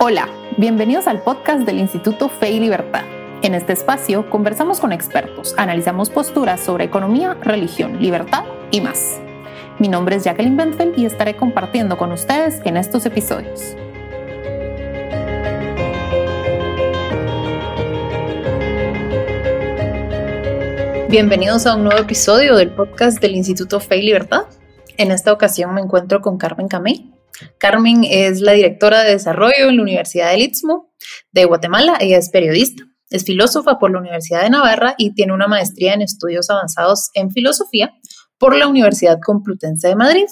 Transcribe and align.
Hola, 0.00 0.28
bienvenidos 0.56 1.08
al 1.08 1.22
podcast 1.22 1.66
del 1.66 1.80
Instituto 1.80 2.28
Fe 2.28 2.52
y 2.52 2.60
Libertad. 2.60 3.02
En 3.42 3.52
este 3.52 3.72
espacio 3.72 4.30
conversamos 4.30 4.78
con 4.78 4.92
expertos, 4.92 5.56
analizamos 5.58 6.08
posturas 6.08 6.60
sobre 6.60 6.84
economía, 6.84 7.34
religión, 7.34 8.00
libertad 8.00 8.44
y 8.70 8.80
más. 8.80 9.18
Mi 9.80 9.88
nombre 9.88 10.14
es 10.14 10.22
Jacqueline 10.22 10.56
Bentfeld 10.56 10.96
y 10.96 11.04
estaré 11.04 11.34
compartiendo 11.34 11.98
con 11.98 12.12
ustedes 12.12 12.60
en 12.64 12.76
estos 12.76 13.06
episodios. 13.06 13.74
Bienvenidos 21.08 21.66
a 21.66 21.74
un 21.74 21.82
nuevo 21.82 22.00
episodio 22.00 22.54
del 22.54 22.70
podcast 22.70 23.20
del 23.20 23.34
Instituto 23.34 23.80
Fe 23.80 23.96
y 23.96 24.02
Libertad. 24.02 24.42
En 24.96 25.10
esta 25.10 25.32
ocasión 25.32 25.74
me 25.74 25.80
encuentro 25.80 26.20
con 26.20 26.38
Carmen 26.38 26.68
Camey, 26.68 27.17
Carmen 27.58 28.04
es 28.04 28.40
la 28.40 28.52
directora 28.52 29.02
de 29.02 29.12
desarrollo 29.12 29.68
en 29.68 29.76
la 29.76 29.82
Universidad 29.82 30.30
del 30.30 30.42
Istmo 30.42 30.92
de 31.32 31.44
Guatemala. 31.44 31.96
Ella 32.00 32.18
es 32.18 32.30
periodista, 32.30 32.84
es 33.10 33.24
filósofa 33.24 33.78
por 33.78 33.90
la 33.90 34.00
Universidad 34.00 34.42
de 34.42 34.50
Navarra 34.50 34.94
y 34.98 35.14
tiene 35.14 35.32
una 35.32 35.48
maestría 35.48 35.94
en 35.94 36.02
estudios 36.02 36.50
avanzados 36.50 37.10
en 37.14 37.30
filosofía 37.30 37.94
por 38.38 38.56
la 38.56 38.68
Universidad 38.68 39.18
Complutense 39.24 39.88
de 39.88 39.96
Madrid. 39.96 40.26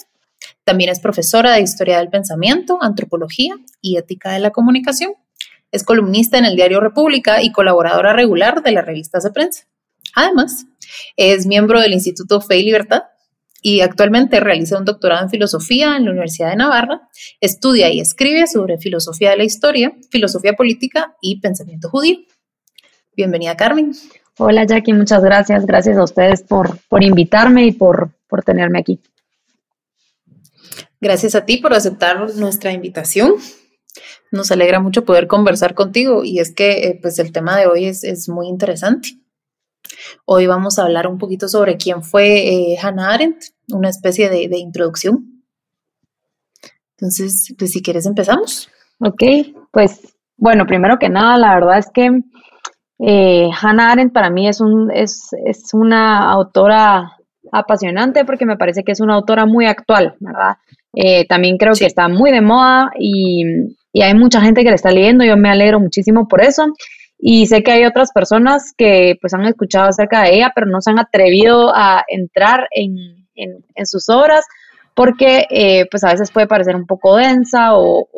También 0.64 0.90
es 0.90 1.00
profesora 1.00 1.52
de 1.52 1.62
Historia 1.62 1.98
del 1.98 2.10
Pensamiento, 2.10 2.78
Antropología 2.80 3.54
y 3.80 3.96
Ética 3.96 4.32
de 4.32 4.40
la 4.40 4.50
Comunicación. 4.50 5.12
Es 5.72 5.84
columnista 5.84 6.38
en 6.38 6.44
el 6.44 6.56
diario 6.56 6.80
República 6.80 7.42
y 7.42 7.52
colaboradora 7.52 8.12
regular 8.12 8.62
de 8.62 8.72
las 8.72 8.86
revistas 8.86 9.24
de 9.24 9.30
prensa. 9.30 9.64
Además, 10.14 10.66
es 11.16 11.46
miembro 11.46 11.80
del 11.80 11.92
Instituto 11.92 12.40
Fe 12.40 12.58
y 12.58 12.64
Libertad, 12.64 13.04
y 13.62 13.80
actualmente 13.80 14.40
realiza 14.40 14.78
un 14.78 14.84
doctorado 14.84 15.22
en 15.22 15.30
filosofía 15.30 15.96
en 15.96 16.04
la 16.04 16.10
Universidad 16.12 16.50
de 16.50 16.56
Navarra. 16.56 17.08
Estudia 17.40 17.90
y 17.90 18.00
escribe 18.00 18.46
sobre 18.46 18.78
filosofía 18.78 19.30
de 19.30 19.38
la 19.38 19.44
historia, 19.44 19.92
filosofía 20.10 20.54
política 20.54 21.16
y 21.20 21.40
pensamiento 21.40 21.88
judío. 21.88 22.18
Bienvenida, 23.16 23.56
Carmen. 23.56 23.92
Hola, 24.38 24.64
Jackie, 24.64 24.92
muchas 24.92 25.22
gracias. 25.22 25.64
Gracias 25.64 25.96
a 25.96 26.04
ustedes 26.04 26.42
por, 26.42 26.78
por 26.88 27.02
invitarme 27.02 27.66
y 27.66 27.72
por, 27.72 28.10
por 28.28 28.42
tenerme 28.42 28.78
aquí. 28.78 29.00
Gracias 31.00 31.34
a 31.34 31.44
ti 31.44 31.56
por 31.56 31.72
aceptar 31.72 32.34
nuestra 32.36 32.72
invitación. 32.72 33.34
Nos 34.32 34.50
alegra 34.50 34.80
mucho 34.80 35.04
poder 35.04 35.26
conversar 35.26 35.74
contigo 35.74 36.24
y 36.24 36.40
es 36.40 36.54
que 36.54 36.88
eh, 36.88 36.98
pues 37.00 37.18
el 37.18 37.32
tema 37.32 37.56
de 37.56 37.66
hoy 37.66 37.86
es, 37.86 38.04
es 38.04 38.28
muy 38.28 38.48
interesante. 38.48 39.10
Hoy 40.24 40.46
vamos 40.46 40.78
a 40.78 40.82
hablar 40.82 41.06
un 41.06 41.18
poquito 41.18 41.48
sobre 41.48 41.76
quién 41.76 42.02
fue 42.02 42.48
eh, 42.48 42.78
Hannah 42.80 43.12
Arendt, 43.12 43.44
una 43.68 43.88
especie 43.88 44.28
de, 44.28 44.58
introducción. 44.58 45.42
Entonces, 46.96 47.54
pues 47.58 47.72
si 47.72 47.82
quieres 47.82 48.06
empezamos. 48.06 48.70
Ok, 48.98 49.22
pues 49.70 50.16
bueno, 50.36 50.66
primero 50.66 50.98
que 50.98 51.08
nada, 51.08 51.36
la 51.36 51.54
verdad 51.54 51.78
es 51.78 51.90
que 51.92 52.22
eh, 52.98 53.50
Hannah 53.60 53.92
Arendt 53.92 54.12
para 54.12 54.30
mí 54.30 54.48
es, 54.48 54.60
un, 54.60 54.90
es, 54.92 55.30
una 55.72 56.30
autora 56.30 57.12
apasionante 57.52 58.24
porque 58.24 58.46
me 58.46 58.56
parece 58.56 58.82
que 58.82 58.92
es 58.92 59.00
una 59.00 59.14
autora 59.14 59.46
muy 59.46 59.66
actual, 59.66 60.14
¿verdad? 60.20 60.56
Eh, 60.94 61.26
también 61.26 61.58
creo 61.58 61.74
que 61.74 61.86
está 61.86 62.08
muy 62.08 62.30
de 62.32 62.40
moda 62.40 62.90
y, 62.98 63.44
y, 63.92 64.02
hay 64.02 64.14
mucha 64.14 64.40
gente 64.40 64.62
que 64.62 64.70
le 64.70 64.76
está 64.76 64.90
leyendo, 64.90 65.24
yo 65.24 65.36
me 65.36 65.50
alegro 65.50 65.78
muchísimo 65.78 66.26
por 66.26 66.40
eso. 66.40 66.66
Y 67.18 67.46
sé 67.46 67.62
que 67.62 67.72
hay 67.72 67.84
otras 67.84 68.12
personas 68.12 68.74
que 68.76 69.16
pues 69.20 69.32
han 69.34 69.44
escuchado 69.46 69.88
acerca 69.88 70.22
de 70.22 70.36
ella, 70.36 70.52
pero 70.54 70.66
no 70.66 70.80
se 70.80 70.90
han 70.90 70.98
atrevido 70.98 71.72
a 71.74 72.04
entrar 72.08 72.68
en, 72.70 73.24
sus 73.84 74.08
obras 74.08 74.46
porque 74.94 75.46
eh, 75.50 75.86
pues 75.90 76.02
a 76.04 76.12
veces 76.12 76.30
puede 76.30 76.46
parecer 76.46 76.74
un 76.74 76.86
poco 76.86 77.16
densa 77.16 77.76
o, 77.76 78.08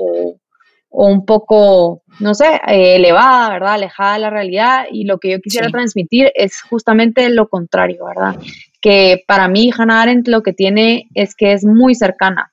un 0.90 1.26
poco, 1.26 2.02
no 2.20 2.34
sé, 2.34 2.60
eh, 2.66 2.96
elevada, 2.96 3.50
¿verdad? 3.50 3.74
Alejada 3.74 4.14
de 4.14 4.18
la 4.20 4.30
realidad. 4.30 4.86
Y 4.90 5.04
lo 5.04 5.18
que 5.18 5.32
yo 5.32 5.40
quisiera 5.40 5.68
transmitir 5.70 6.30
es 6.34 6.62
justamente 6.62 7.28
lo 7.30 7.48
contrario, 7.48 8.06
¿verdad? 8.06 8.36
Que 8.80 9.22
para 9.26 9.48
mí 9.48 9.70
Hannah 9.76 10.02
Arendt 10.02 10.28
lo 10.28 10.42
que 10.42 10.52
tiene 10.52 11.08
es 11.14 11.34
que 11.34 11.52
es 11.52 11.64
muy 11.64 11.94
cercana 11.94 12.52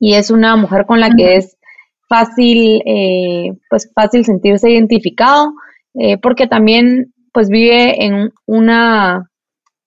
y 0.00 0.14
es 0.14 0.30
una 0.30 0.56
mujer 0.56 0.86
con 0.86 0.98
la 0.98 1.10
que 1.14 1.36
es 1.36 1.58
fácil, 2.10 2.82
eh, 2.84 3.52
pues 3.70 3.88
fácil 3.94 4.24
sentirse 4.24 4.68
identificado, 4.68 5.54
eh, 5.94 6.18
porque 6.18 6.48
también 6.48 7.14
pues 7.32 7.48
vive 7.48 8.04
en 8.04 8.32
una, 8.46 9.30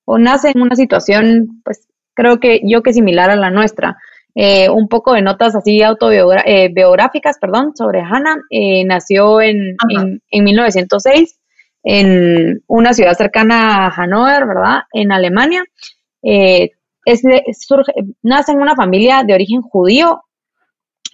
o 0.06 0.18
nace 0.18 0.52
en 0.56 0.62
una 0.62 0.76
situación, 0.78 1.62
pues 1.66 1.86
creo 2.14 2.40
que 2.40 2.62
yo 2.64 2.82
que 2.82 2.94
similar 2.94 3.30
a 3.30 3.36
la 3.36 3.52
nuestra. 3.52 3.98
Eh, 4.36 4.68
un 4.70 4.88
poco 4.88 5.14
de 5.14 5.22
notas 5.22 5.54
así 5.54 5.84
autobiográficas, 5.84 7.38
perdón, 7.40 7.76
sobre 7.76 8.00
Hannah. 8.00 8.38
nació 8.86 9.42
en, 9.42 9.76
en, 10.32 10.44
1906 10.44 11.40
en 11.84 12.64
una 12.68 12.94
ciudad 12.94 13.14
cercana 13.14 13.86
a 13.86 13.92
Hannover, 13.92 14.48
¿verdad? 14.48 14.84
En 14.94 15.12
Alemania. 15.12 15.64
Es, 16.22 17.22
surge, 17.60 17.92
nace 18.24 18.54
en 18.54 18.62
una 18.62 18.76
familia 18.76 19.24
de 19.24 19.34
origen 19.34 19.62
judío 19.62 20.24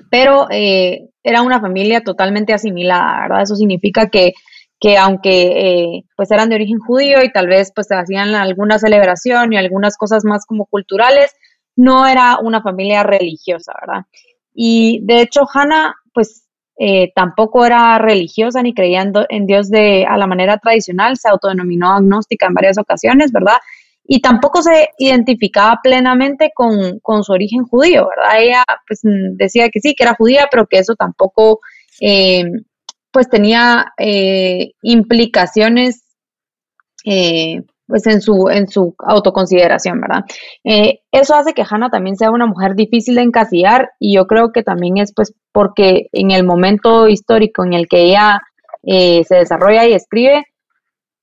pero 0.09 0.47
eh, 0.51 1.09
era 1.23 1.41
una 1.41 1.59
familia 1.59 2.01
totalmente 2.01 2.53
asimilada, 2.53 3.21
¿verdad? 3.21 3.41
Eso 3.43 3.55
significa 3.55 4.09
que, 4.09 4.33
que 4.79 4.97
aunque 4.97 5.41
eh, 5.41 6.03
pues 6.15 6.31
eran 6.31 6.49
de 6.49 6.55
origen 6.55 6.79
judío 6.79 7.23
y 7.23 7.31
tal 7.31 7.47
vez 7.47 7.71
pues 7.75 7.87
hacían 7.91 8.35
alguna 8.35 8.79
celebración 8.79 9.53
y 9.53 9.57
algunas 9.57 9.97
cosas 9.97 10.23
más 10.25 10.45
como 10.45 10.65
culturales, 10.65 11.33
no 11.75 12.07
era 12.07 12.37
una 12.41 12.61
familia 12.61 13.03
religiosa, 13.03 13.73
¿verdad? 13.79 14.05
Y 14.53 14.99
de 15.03 15.21
hecho 15.21 15.41
Hannah 15.53 15.95
pues 16.13 16.49
eh, 16.81 17.11
tampoco 17.13 17.65
era 17.65 17.97
religiosa 17.97 18.61
ni 18.63 18.73
creía 18.73 19.09
en, 19.29 19.45
Dios 19.45 19.69
de 19.69 20.05
a 20.05 20.17
la 20.17 20.27
manera 20.27 20.57
tradicional, 20.57 21.17
se 21.17 21.27
autodenominó 21.27 21.91
agnóstica 21.91 22.47
en 22.47 22.53
varias 22.53 22.77
ocasiones, 22.77 23.33
¿verdad? 23.33 23.57
Y 24.11 24.21
tampoco 24.21 24.63
se 24.63 24.89
identificaba 24.97 25.79
plenamente 25.83 26.51
con, 26.55 26.99
su 27.23 27.31
origen 27.31 27.63
judío, 27.65 28.07
¿verdad? 28.09 28.41
Ella 28.41 28.63
pues 28.87 29.01
decía 29.03 29.69
que 29.69 29.79
sí, 29.79 29.93
que 29.93 30.03
era 30.03 30.15
judía, 30.15 30.47
pero 30.49 30.65
que 30.65 30.79
eso 30.79 30.95
tampoco 30.95 31.59
eh, 32.01 32.43
pues 33.11 33.29
tenía 33.29 33.93
eh, 33.99 34.71
implicaciones 34.81 36.05
eh, 37.05 37.61
pues 37.85 38.07
en 38.07 38.19
su, 38.21 38.49
en 38.49 38.67
su 38.67 38.95
autoconsideración, 38.97 40.01
¿verdad? 40.01 40.23
eso 41.11 41.35
hace 41.35 41.53
que 41.53 41.63
Hannah 41.69 41.91
también 41.91 42.17
sea 42.17 42.31
una 42.31 42.47
mujer 42.47 42.73
difícil 42.75 43.13
de 43.13 43.21
encasillar 43.21 43.91
y 43.99 44.15
yo 44.15 44.25
creo 44.25 44.51
que 44.51 44.63
también 44.63 44.97
es 44.97 45.13
pues 45.13 45.35
porque 45.51 46.07
en 46.13 46.31
el 46.31 46.43
momento 46.43 47.07
histórico 47.07 47.63
en 47.63 47.73
el 47.73 47.87
que 47.87 48.01
ella 48.05 48.41
se 48.83 49.35
desarrolla 49.35 49.85
y 49.85 49.93
escribe, 49.93 50.45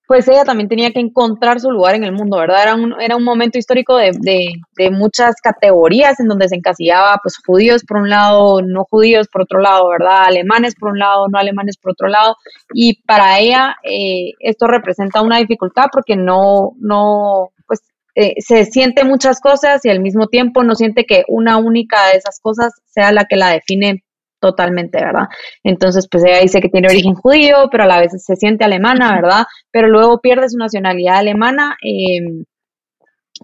pues 0.06 0.28
ella 0.28 0.44
también 0.44 0.68
tenía 0.68 0.92
que 0.92 1.00
encontrar 1.00 1.60
su 1.60 1.70
lugar 1.70 1.96
en 1.96 2.04
el 2.04 2.12
mundo, 2.12 2.38
¿verdad? 2.38 2.62
Era 2.62 2.74
un, 2.76 2.94
era 3.00 3.16
un 3.16 3.24
momento 3.24 3.58
histórico 3.58 3.96
de, 3.96 4.12
de, 4.20 4.90
muchas 4.90 5.34
categorías 5.42 6.20
en 6.20 6.28
donde 6.28 6.48
se 6.48 6.54
encasillaba, 6.54 7.18
pues 7.22 7.36
judíos 7.44 7.82
por 7.84 7.98
un 7.98 8.08
lado, 8.08 8.62
no 8.62 8.84
judíos 8.84 9.26
por 9.28 9.42
otro 9.42 9.60
lado, 9.60 9.88
¿verdad? 9.88 10.26
Alemanes 10.26 10.76
por 10.76 10.90
un 10.90 11.00
lado, 11.00 11.26
no 11.28 11.38
alemanes 11.38 11.76
por 11.76 11.92
otro 11.92 12.08
lado. 12.08 12.36
Y 12.72 13.02
para 13.02 13.40
ella 13.40 13.76
eh, 13.82 14.32
esto 14.38 14.68
representa 14.68 15.22
una 15.22 15.38
dificultad 15.38 15.86
porque 15.92 16.14
no, 16.14 16.72
no, 16.78 17.50
pues 17.66 17.80
eh, 18.14 18.34
se 18.38 18.64
siente 18.64 19.04
muchas 19.04 19.40
cosas 19.40 19.84
y 19.84 19.90
al 19.90 20.00
mismo 20.00 20.28
tiempo 20.28 20.62
no 20.62 20.76
siente 20.76 21.04
que 21.04 21.24
una 21.26 21.56
única 21.56 22.06
de 22.08 22.18
esas 22.18 22.38
cosas 22.40 22.72
sea 22.86 23.10
la 23.10 23.24
que 23.24 23.36
la 23.36 23.50
define 23.50 24.04
totalmente, 24.46 24.98
¿verdad? 24.98 25.26
Entonces, 25.64 26.06
pues 26.10 26.24
ella 26.24 26.40
dice 26.40 26.60
que 26.60 26.68
tiene 26.68 26.88
origen 26.88 27.14
judío, 27.14 27.68
pero 27.70 27.84
a 27.84 27.86
la 27.86 28.00
vez 28.00 28.12
se 28.24 28.36
siente 28.36 28.64
alemana, 28.64 29.12
¿verdad? 29.14 29.44
Pero 29.72 29.88
luego 29.88 30.20
pierde 30.20 30.48
su 30.48 30.56
nacionalidad 30.56 31.16
alemana, 31.18 31.76
em, 31.82 32.44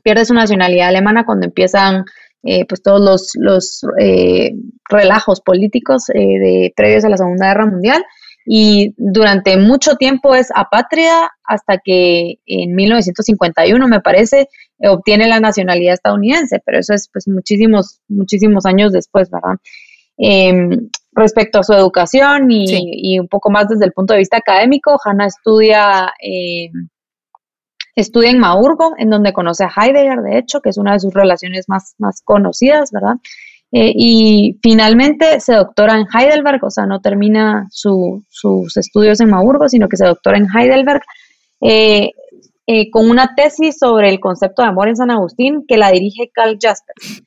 pierde 0.05 0.25
su 0.25 0.35
nacionalidad 0.35 0.89
alemana 0.89 1.25
cuando 1.25 1.47
empiezan 1.47 2.05
eh, 2.45 2.65
pues 2.67 2.83
todos 2.83 3.01
los, 3.01 3.33
los 3.35 3.83
eh, 4.01 4.53
relajos 4.89 5.41
políticos 5.41 6.09
eh, 6.11 6.19
de, 6.19 6.73
previos 6.77 7.05
a 7.05 7.09
la 7.09 7.17
Segunda 7.17 7.49
Guerra 7.49 7.67
Mundial 7.67 8.05
y 8.45 8.95
durante 8.97 9.57
mucho 9.57 9.95
tiempo 9.95 10.35
es 10.35 10.49
apátrida 10.55 11.31
hasta 11.45 11.79
que 11.79 12.41
en 12.47 12.75
1951 12.75 13.87
me 13.87 14.01
parece 14.01 14.49
obtiene 14.79 15.29
la 15.29 15.39
nacionalidad 15.39 15.95
estadounidense, 15.95 16.61
pero 16.65 16.81
eso 16.81 16.95
es 16.95 17.09
pues 17.13 17.29
muchísimos, 17.29 18.01
muchísimos 18.09 18.67
años 18.67 18.93
después, 18.93 19.31
¿verdad? 19.31 19.59
Em, 20.19 20.89
respecto 21.13 21.61
a 21.61 21.63
su 21.63 21.73
educación 21.73 22.51
y, 22.51 23.19
un 23.19 23.29
poco 23.29 23.51
más 23.51 23.69
desde 23.69 23.85
el 23.85 23.93
punto 23.93 24.15
de 24.15 24.21
vista 24.21 24.39
académico, 24.39 24.99
Hannah 25.05 25.27
estudia, 25.27 26.13
em, 26.21 26.89
estudia 27.95 28.31
en 28.31 28.39
Maurgo, 28.39 28.93
en 28.99 29.11
donde 29.11 29.33
conoce 29.33 29.65
a 29.65 29.73
Heidegger, 29.75 30.21
de 30.23 30.39
hecho, 30.39 30.61
que 30.61 30.71
es 30.71 30.79
una 30.79 30.95
de 30.95 31.01
sus 31.01 31.13
relaciones 31.13 31.69
más, 31.69 31.95
más 31.99 32.23
conocidas, 32.25 32.91
¿verdad? 32.93 33.17
Eh, 33.73 33.93
y 33.95 34.59
finalmente 34.63 35.41
se 35.41 35.55
doctora 35.55 35.99
en 35.99 36.07
Heidelberg, 36.07 36.63
o 36.63 36.71
sea, 36.71 36.85
no 36.87 37.01
termina 37.01 37.67
sus 37.71 38.77
estudios 38.77 39.21
en 39.21 39.31
Maurgo, 39.31 39.69
sino 39.69 39.89
que 39.89 39.97
se 39.97 40.07
doctora 40.07 40.37
en 40.37 40.47
Heidelberg. 40.55 41.03
Eh, 41.61 42.11
eh, 42.67 42.91
con 42.91 43.11
una 43.11 43.35
tesis 43.35 43.77
sobre 43.79 44.09
el 44.09 44.21
concepto 44.21 44.63
de 44.63 44.69
amor 44.69 44.89
en 44.89 44.97
San 44.97 45.11
Agustín 45.11 45.65
que 45.67 45.77
la 45.77 45.91
dirige 45.91 46.31
Carl 46.33 46.59
Jaspers. 46.61 47.23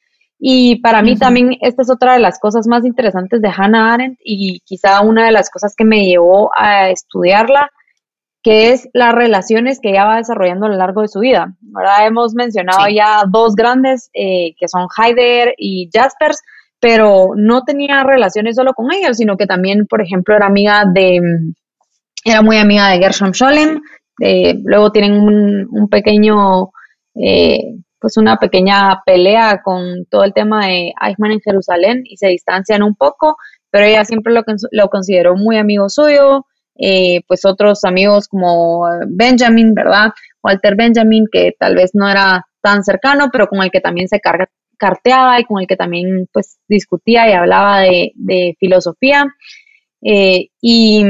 Y 0.48 0.76
para 0.76 1.02
mí 1.02 1.18
también 1.18 1.58
esta 1.60 1.82
es 1.82 1.90
otra 1.90 2.14
de 2.14 2.20
las 2.20 2.38
cosas 2.38 2.68
más 2.68 2.86
interesantes 2.86 3.42
de 3.42 3.50
Hannah 3.50 3.96
Arendt 3.96 4.20
y 4.24 4.60
quizá 4.60 5.02
una 5.02 5.26
de 5.26 5.32
las 5.32 5.50
cosas 5.50 5.74
que 5.76 5.86
me 5.86 6.06
llevó 6.06 6.52
a 6.56 6.92
estudiarla, 6.92 7.72
que 8.44 8.70
es 8.70 8.88
las 8.94 9.16
relaciones 9.16 9.80
que 9.82 9.90
ella 9.90 10.06
va 10.06 10.18
desarrollando 10.18 10.68
a 10.68 10.70
lo 10.70 10.78
largo 10.78 11.02
de 11.02 11.08
su 11.08 11.20
vida. 11.22 11.56
¿verdad? 11.62 12.06
Hemos 12.06 12.36
mencionado 12.36 12.88
ya 12.90 13.24
dos 13.28 13.56
grandes, 13.56 14.12
eh, 14.14 14.54
que 14.60 14.68
son 14.68 14.86
Heidegger 14.96 15.56
y 15.58 15.90
Jaspers, 15.92 16.40
pero 16.80 17.30
no 17.36 17.64
tenía 17.64 18.04
relaciones 18.04 18.56
solo 18.56 18.74
con 18.76 18.94
ellos, 18.94 19.18
sino 19.18 19.38
que 19.38 19.48
también, 19.48 19.88
por 19.88 20.04
ejemplo, 20.04 20.36
era 20.36 20.46
amiga 20.46 20.84
de, 20.94 21.22
era 22.24 22.44
muy 22.44 22.58
amiga 22.58 22.90
de 22.90 23.00
Gershom 23.00 23.34
Scholem, 23.34 23.82
luego 24.64 24.92
tienen 24.92 25.14
un, 25.72 25.90
pequeño, 25.90 26.70
eh, 27.16 27.62
pues 28.06 28.18
una 28.18 28.38
pequeña 28.38 29.02
pelea 29.04 29.63
con 29.63 30.06
todo 30.12 30.25
el 30.25 30.31
tema 30.31 30.68
de 30.68 30.94
Eichmann 31.02 31.31
en 31.31 31.42
Jerusalén 31.42 32.04
y 32.06 32.18
se 32.18 32.28
distancian 32.28 32.84
un 32.84 32.94
poco, 32.94 33.36
pero 33.72 33.84
ella 33.88 34.06
siempre 34.06 34.31
lo, 34.31 34.44
lo 34.69 34.90
consideró 34.90 35.36
muy 35.36 35.57
amigo 35.57 35.90
suyo, 35.90 36.46
eh, 36.78 37.22
pues 37.28 37.46
otros 37.46 37.84
amigos 37.84 38.28
como 38.28 38.86
Benjamin, 39.07 39.74
¿verdad? 39.74 40.12
Walter 40.44 40.75
Benjamin, 40.75 41.25
que 41.31 41.56
tal 41.60 41.74
vez 41.74 41.96
no 41.96 42.07
era 42.07 42.46
tan 42.62 42.84
cercano, 42.84 43.30
pero 43.34 43.48
con 43.48 43.63
el 43.63 43.72
que 43.72 43.81
también 43.81 44.08
se 44.08 44.19
carga, 44.19 44.51
carteaba 44.78 45.40
y 45.40 45.46
con 45.46 45.60
el 45.60 45.66
que 45.66 45.75
también 45.75 46.30
pues 46.31 46.60
discutía 46.68 47.28
y 47.28 47.34
hablaba 47.34 47.80
de, 47.80 48.56
filosofía. 48.60 49.25
Eh, 50.04 50.50
y 50.62 51.04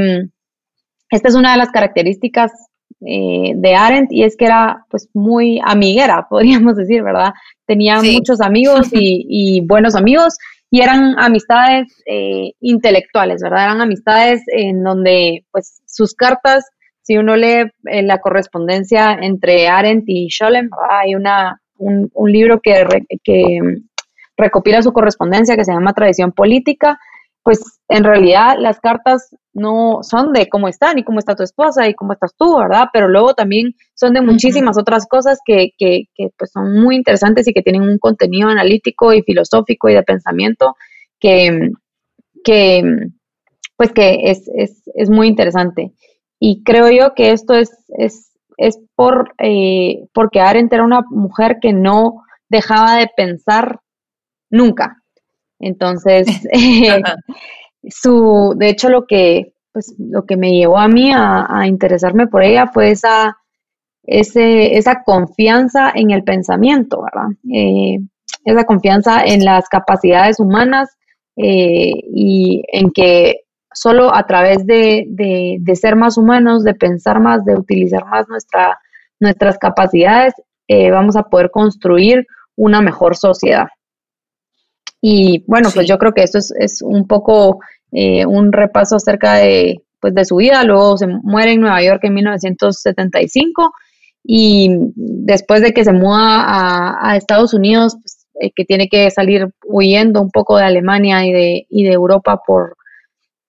esta 1.10 1.28
es 1.28 1.34
una 1.34 1.52
de 1.52 1.58
las 1.58 1.70
características 1.72 2.52
eh, 3.00 3.52
de 3.54 3.74
Arendt 3.74 4.10
y 4.10 4.24
es 4.24 4.36
que 4.36 4.46
era 4.46 4.84
pues 4.90 5.08
muy 5.12 5.60
amiguera, 5.64 6.26
podríamos 6.30 6.76
decir, 6.76 7.02
¿verdad? 7.02 7.32
Tenía 7.66 8.00
muchos 8.02 8.40
amigos 8.40 8.88
y, 8.92 9.60
buenos 9.66 9.94
amigos 9.94 10.36
y 10.70 10.80
eran 10.80 11.18
amistades 11.18 12.02
eh, 12.06 12.52
intelectuales, 12.60 13.42
¿verdad? 13.42 13.64
Eran 13.64 13.80
amistades 13.80 14.42
en 14.48 14.82
donde 14.82 15.44
pues 15.50 15.80
sus 15.86 16.14
cartas, 16.14 16.64
si 17.02 17.16
uno 17.18 17.36
lee 17.36 17.70
la 17.82 18.18
correspondencia 18.18 19.16
entre 19.20 19.68
Arendt 19.68 20.04
y 20.08 20.28
Scholem, 20.30 20.70
hay 20.90 21.14
una 21.14 21.60
un, 21.78 22.10
libro 22.32 22.60
que, 22.60 22.86
que 23.22 23.60
recopila 24.36 24.82
su 24.82 24.92
correspondencia 24.92 25.56
que 25.56 25.64
se 25.64 25.72
llama 25.72 25.92
Tradición 25.92 26.32
Política, 26.32 26.98
pues 27.42 27.60
en 27.88 28.04
realidad 28.04 28.56
las 28.58 28.80
cartas 28.80 29.34
no 29.56 29.98
son 30.02 30.32
de 30.32 30.48
cómo 30.48 30.68
están 30.68 30.98
y 30.98 31.04
cómo 31.04 31.18
está 31.18 31.34
tu 31.34 31.42
esposa 31.42 31.88
y 31.88 31.94
cómo 31.94 32.12
estás 32.12 32.34
tú, 32.36 32.58
¿verdad? 32.58 32.88
Pero 32.92 33.08
luego 33.08 33.34
también 33.34 33.74
son 33.94 34.12
de 34.12 34.20
muchísimas 34.20 34.78
otras 34.78 35.06
cosas 35.06 35.38
que, 35.44 35.70
que, 35.78 36.04
que, 36.14 36.28
pues 36.36 36.52
son 36.52 36.80
muy 36.80 36.96
interesantes 36.96 37.48
y 37.48 37.52
que 37.52 37.62
tienen 37.62 37.82
un 37.82 37.98
contenido 37.98 38.48
analítico 38.48 39.12
y 39.12 39.22
filosófico 39.22 39.88
y 39.88 39.94
de 39.94 40.02
pensamiento 40.02 40.76
que, 41.18 41.70
que 42.44 42.82
pues 43.76 43.92
que 43.92 44.30
es, 44.30 44.48
es, 44.54 44.82
es 44.94 45.10
muy 45.10 45.26
interesante. 45.26 45.92
Y 46.38 46.62
creo 46.62 46.90
yo 46.90 47.14
que 47.14 47.32
esto 47.32 47.54
es, 47.54 47.70
es 47.96 48.26
es 48.56 48.78
por, 48.94 49.34
eh, 49.38 50.06
porque 50.12 50.40
Arendt 50.40 50.72
era 50.72 50.84
una 50.84 51.02
mujer 51.10 51.58
que 51.60 51.72
no 51.72 52.22
dejaba 52.48 52.96
de 52.96 53.08
pensar 53.14 53.80
nunca. 54.50 55.02
Entonces, 55.58 56.26
eh, 56.52 57.02
su, 57.88 58.54
de 58.56 58.68
hecho, 58.68 58.88
lo 58.88 59.06
que, 59.06 59.54
pues, 59.72 59.94
lo 59.98 60.24
que 60.24 60.36
me 60.36 60.52
llevó 60.52 60.78
a 60.78 60.88
mí 60.88 61.10
a, 61.14 61.66
interesarme 61.66 62.26
por 62.26 62.42
ella 62.42 62.66
fue 62.72 62.90
esa, 62.90 63.36
ese, 64.02 64.76
esa 64.76 65.02
confianza 65.04 65.92
en 65.94 66.10
el 66.10 66.24
pensamiento, 66.24 67.02
¿verdad? 67.02 67.28
Eh, 67.52 67.98
esa 68.44 68.64
confianza 68.64 69.24
en 69.24 69.44
las 69.44 69.68
capacidades 69.68 70.38
humanas 70.38 70.96
y 71.38 72.62
en 72.72 72.90
que 72.92 73.46
solo 73.76 74.14
a 74.14 74.26
través 74.26 74.66
de, 74.66 75.06
ser 75.74 75.96
más 75.96 76.16
humanos, 76.16 76.64
de 76.64 76.74
pensar 76.74 77.20
más, 77.20 77.44
de 77.44 77.54
utilizar 77.54 78.06
más 78.06 78.26
nuestra, 78.28 78.78
nuestras 79.20 79.58
capacidades, 79.58 80.32
eh, 80.66 80.90
vamos 80.90 81.14
a 81.16 81.24
poder 81.24 81.50
construir 81.50 82.26
una 82.56 82.80
mejor 82.80 83.16
sociedad. 83.16 83.68
Y 85.00 85.44
bueno, 85.46 85.68
pues 85.74 85.86
yo 85.86 85.98
creo 85.98 86.12
que 86.12 86.22
esto 86.22 86.38
es, 86.38 86.80
un 86.80 87.06
poco 87.06 87.60
eh, 87.92 88.26
un 88.26 88.52
repaso 88.52 88.96
acerca 88.96 89.34
de, 89.34 89.82
pues 90.00 90.14
de 90.14 90.24
su 90.24 90.36
vida. 90.36 90.64
Luego 90.64 90.96
se 90.96 91.06
muere 91.06 91.52
en 91.52 91.60
Nueva 91.60 91.82
York 91.82 92.00
en 92.04 92.14
1975 92.14 93.72
y 94.24 94.70
después 94.94 95.62
de 95.62 95.72
que 95.72 95.84
se 95.84 95.92
muda 95.92 96.44
a, 97.00 97.16
Estados 97.16 97.54
Unidos, 97.54 97.96
pues, 98.00 98.26
eh, 98.40 98.50
que 98.54 98.64
tiene 98.64 98.88
que 98.88 99.10
salir 99.10 99.48
huyendo 99.64 100.20
un 100.20 100.30
poco 100.30 100.56
de 100.56 100.64
Alemania 100.64 101.24
y 101.24 101.32
de, 101.32 101.66
y 101.70 101.84
de 101.84 101.92
Europa 101.92 102.40
por, 102.44 102.76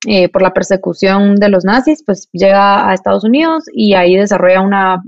eh, 0.05 0.29
por 0.29 0.41
la 0.41 0.53
persecución 0.53 1.35
de 1.35 1.49
los 1.49 1.65
nazis, 1.65 2.03
pues 2.05 2.29
llega 2.31 2.89
a 2.89 2.93
Estados 2.93 3.23
Unidos 3.23 3.65
y 3.73 3.95
ahí 3.95 4.15
desarrolla 4.15 4.61
una 4.61 5.01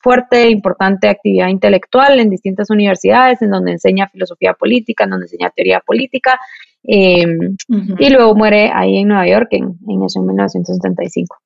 fuerte, 0.00 0.50
importante 0.50 1.08
actividad 1.08 1.48
intelectual 1.48 2.20
en 2.20 2.30
distintas 2.30 2.70
universidades, 2.70 3.42
en 3.42 3.50
donde 3.50 3.72
enseña 3.72 4.08
filosofía 4.08 4.54
política, 4.54 5.04
en 5.04 5.10
donde 5.10 5.26
enseña 5.26 5.50
teoría 5.50 5.80
política, 5.80 6.38
em, 6.84 7.56
y 7.98 8.10
luego 8.10 8.34
muere 8.34 8.70
ahí 8.74 8.98
en 8.98 9.08
Nueva 9.08 9.28
York 9.28 9.48
en, 9.50 9.78
en 9.88 10.02
eso, 10.02 10.20
en 10.20 10.26
1975. 10.26 11.36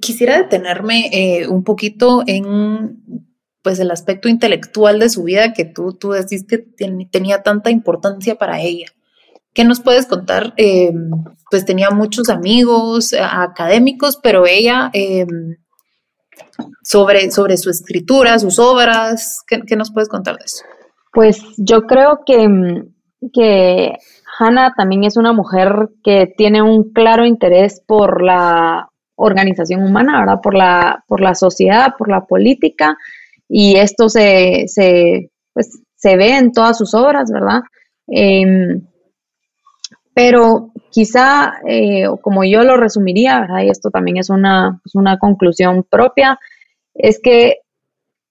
Quisiera 0.00 0.38
detenerme 0.38 1.10
eh, 1.12 1.48
un 1.48 1.62
poquito 1.62 2.22
en 2.26 3.24
pues 3.62 3.80
el 3.80 3.90
aspecto 3.90 4.28
intelectual 4.28 4.98
de 4.98 5.08
su 5.08 5.24
vida 5.24 5.54
que 5.54 5.64
tú, 5.64 5.94
tú 5.94 6.10
decís 6.10 6.44
que 6.46 6.58
tenía 6.58 7.42
tanta 7.42 7.70
importancia 7.70 8.34
para 8.34 8.60
ella. 8.60 8.88
¿Qué 9.54 9.64
nos 9.64 9.80
puedes 9.80 10.06
contar? 10.06 10.52
Eh, 10.56 10.92
pues 11.48 11.64
tenía 11.64 11.90
muchos 11.90 12.28
amigos 12.28 13.12
eh, 13.12 13.20
académicos, 13.22 14.18
pero 14.22 14.46
ella 14.46 14.90
eh, 14.92 15.26
sobre, 16.82 17.30
sobre 17.30 17.56
su 17.56 17.70
escritura, 17.70 18.38
sus 18.38 18.58
obras, 18.58 19.42
¿qué, 19.46 19.76
nos 19.76 19.92
puedes 19.92 20.08
contar 20.08 20.36
de 20.36 20.44
eso? 20.44 20.64
Pues 21.12 21.40
yo 21.56 21.86
creo 21.86 22.20
que, 22.26 22.82
que 23.32 23.92
Hannah 24.38 24.74
también 24.76 25.04
es 25.04 25.16
una 25.16 25.32
mujer 25.32 25.90
que 26.02 26.32
tiene 26.36 26.62
un 26.62 26.92
claro 26.92 27.24
interés 27.24 27.82
por 27.86 28.22
la 28.22 28.88
organización 29.16 29.82
humana, 29.84 30.20
¿verdad? 30.20 30.40
Por 30.42 30.54
la, 30.54 31.04
por 31.06 31.20
la 31.20 31.34
sociedad, 31.34 31.94
por 31.96 32.08
la 32.08 32.24
política, 32.26 32.96
y 33.48 33.76
esto 33.76 34.08
se, 34.08 34.64
se, 34.66 35.30
pues, 35.52 35.82
se 35.94 36.16
ve 36.16 36.36
en 36.36 36.52
todas 36.52 36.76
sus 36.76 36.94
obras, 36.94 37.30
¿verdad? 37.32 37.60
Em, 38.08 38.86
pero 40.14 40.70
quizá, 40.90 41.54
eh, 41.68 42.06
como 42.22 42.44
yo 42.44 42.62
lo 42.62 42.76
resumiría, 42.76 43.46
y 43.64 43.68
esto 43.68 43.90
también 43.90 44.16
es 44.18 44.30
una, 44.30 44.80
pues, 44.82 44.94
una, 44.94 45.18
conclusión 45.18 45.84
propia, 45.88 46.38
es 46.94 47.20
que 47.22 47.58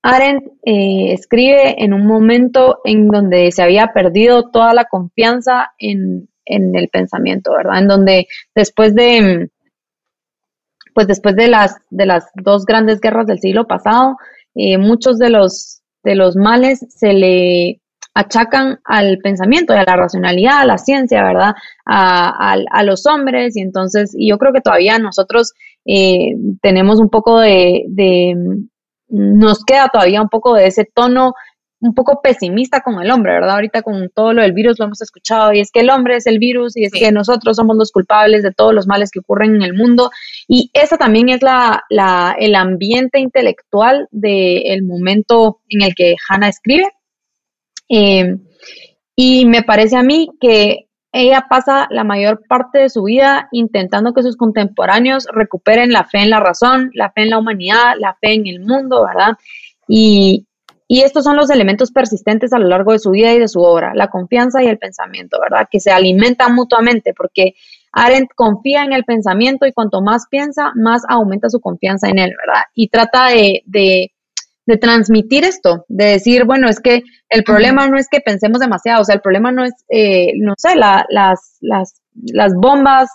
Arendt 0.04 0.44
eh, 0.64 1.14
escribe 1.14 1.82
en 1.82 1.94
un 1.94 2.06
momento 2.06 2.82
en 2.84 3.08
donde 3.08 3.52
se 3.54 3.64
había 3.64 3.94
perdido 3.94 4.52
toda 4.52 4.74
la 4.74 4.86
confianza 4.86 5.72
en, 5.80 6.30
el 6.46 6.90
pensamiento, 6.90 7.54
¿verdad? 7.54 7.80
En 7.80 7.88
donde 7.88 8.28
después 8.54 8.94
de, 8.96 9.50
pues 10.94 11.08
después 11.08 11.38
de 11.38 11.48
las, 11.48 11.78
de 11.90 12.06
las 12.06 12.26
dos 12.36 12.66
grandes 12.66 13.00
guerras 13.00 13.28
del 13.28 13.40
siglo 13.40 13.66
pasado, 13.66 14.18
eh, 14.56 14.78
muchos 14.78 15.18
de 15.20 15.30
los, 15.30 15.82
de 16.04 16.16
los 16.16 16.36
males 16.36 16.86
se 16.90 17.14
le 17.14 17.80
achacan 18.14 18.80
al 18.84 19.20
pensamiento 19.20 19.74
a 19.74 19.84
la 19.84 19.96
racionalidad, 19.96 20.60
a 20.60 20.66
la 20.66 20.78
ciencia, 20.78 21.24
¿verdad? 21.24 21.56
A, 21.86 22.54
a, 22.54 22.84
los 22.84 23.08
hombres 23.08 23.56
y 23.56 23.62
entonces, 23.62 24.14
y 24.16 24.30
yo 24.30 24.38
creo 24.38 24.54
que 24.54 24.62
todavía 24.62 25.00
nosotros 25.00 25.54
eh, 25.86 26.36
tenemos 26.62 27.00
un 27.00 27.10
poco 27.10 27.40
de, 27.40 27.86
de, 27.88 28.36
nos 29.14 29.64
queda 29.64 29.90
todavía 29.90 30.22
un 30.22 30.30
poco 30.30 30.56
de 30.56 30.68
ese 30.68 30.86
tono 30.86 31.34
un 31.84 31.94
poco 31.94 32.22
pesimista 32.22 32.82
con 32.82 33.02
el 33.02 33.12
hombre, 33.12 33.34
¿verdad? 33.34 33.56
Ahorita 33.56 33.82
con 33.82 34.10
todo 34.10 34.34
lo 34.34 34.42
del 34.42 34.54
virus 34.54 34.80
lo 34.80 34.86
hemos 34.86 35.02
escuchado 35.02 35.52
y 35.52 35.60
es 35.60 35.70
que 35.70 35.82
el 35.82 35.90
hombre 35.90 36.16
es 36.16 36.26
el 36.28 36.40
virus 36.40 36.78
y 36.78 36.86
es 36.86 36.94
que 36.94 37.12
nosotros 37.12 37.58
somos 37.58 37.76
los 37.76 37.92
culpables 37.92 38.42
de 38.42 38.54
todos 38.54 38.74
los 38.74 38.88
males 38.88 39.12
que 39.12 39.20
ocurren 39.20 39.56
en 39.56 39.64
el 39.64 39.74
mundo. 39.74 40.10
Y 40.48 40.72
eso 40.74 40.96
también 40.96 41.28
es 41.28 41.42
la, 41.42 41.84
la, 41.90 42.38
el 42.40 42.56
ambiente 42.56 43.20
intelectual 43.20 44.08
del 44.12 44.84
momento 44.84 45.60
en 45.68 45.84
el 45.84 45.94
que 45.94 46.16
Hannah 46.30 46.48
escribe. 46.48 46.88
Em, 47.90 48.40
y 49.14 49.46
me 49.46 49.62
parece 49.64 49.98
a 49.98 50.04
mí 50.04 50.30
que 50.40 50.88
ella 51.14 51.46
pasa 51.48 51.88
la 51.92 52.04
mayor 52.04 52.42
parte 52.48 52.80
de 52.80 52.90
su 52.90 53.04
vida 53.04 53.48
intentando 53.52 54.14
que 54.14 54.24
sus 54.24 54.36
contemporáneos 54.36 55.28
recuperen 55.32 55.92
la 55.92 56.06
fe 56.06 56.24
en 56.24 56.32
la 56.32 56.40
razón, 56.40 56.90
la 56.96 57.12
fe 57.12 57.22
en 57.22 57.30
la 57.30 57.38
humanidad, 57.38 57.94
la 58.00 58.16
fe 58.16 58.34
en 58.34 58.48
el 58.48 58.62
mundo, 58.62 59.06
¿verdad? 59.06 59.38
Y, 59.88 60.48
y 60.88 61.02
estos 61.02 61.24
son 61.24 61.36
los 61.36 61.52
elementos 61.52 61.92
persistentes 61.92 62.52
a 62.52 62.58
lo 62.58 62.68
largo 62.68 62.94
de 62.94 63.00
su 63.00 63.12
vida 63.12 63.32
y 63.32 63.38
de 63.38 63.48
su 63.48 63.62
obra, 63.62 63.94
la 63.94 64.08
confianza 64.08 64.64
y 64.64 64.68
el 64.68 64.80
pensamiento, 64.80 65.40
¿verdad? 65.40 65.68
Que 65.70 65.80
se 65.80 65.92
alimentan 65.92 66.56
mutuamente 66.56 67.14
porque 67.14 67.54
Arendt 67.92 68.32
confía 68.34 68.84
en 68.84 68.94
el 68.94 69.04
pensamiento 69.04 69.68
y 69.68 69.72
cuanto 69.72 70.02
más 70.02 70.26
piensa, 70.28 70.72
más 70.74 71.04
aumenta 71.08 71.48
su 71.52 71.60
confianza 71.60 72.10
en 72.10 72.18
él, 72.18 72.34
¿verdad? 72.44 72.64
Y 72.74 72.88
trata 72.88 73.28
de, 73.28 73.62
de 73.68 74.13
de 74.66 74.78
transmitir 74.78 75.44
esto, 75.44 75.86
de 75.88 76.06
decir, 76.06 76.46
bueno, 76.46 76.70
es 76.70 76.80
que 76.80 77.04
el 77.30 77.44
problema 77.44 77.88
no 77.88 77.98
es 77.98 78.08
que 78.10 78.22
pensemos 78.22 78.60
demasiado, 78.60 79.02
o 79.02 79.06
sea, 79.06 79.16
el 79.16 79.22
problema 79.22 79.52
no 79.52 79.64
es, 79.66 79.74
eh, 79.90 80.34
no 80.38 80.54
sé, 80.58 80.76
las, 80.76 81.06
las, 81.10 82.02
las 82.14 82.54
bombas 82.56 83.10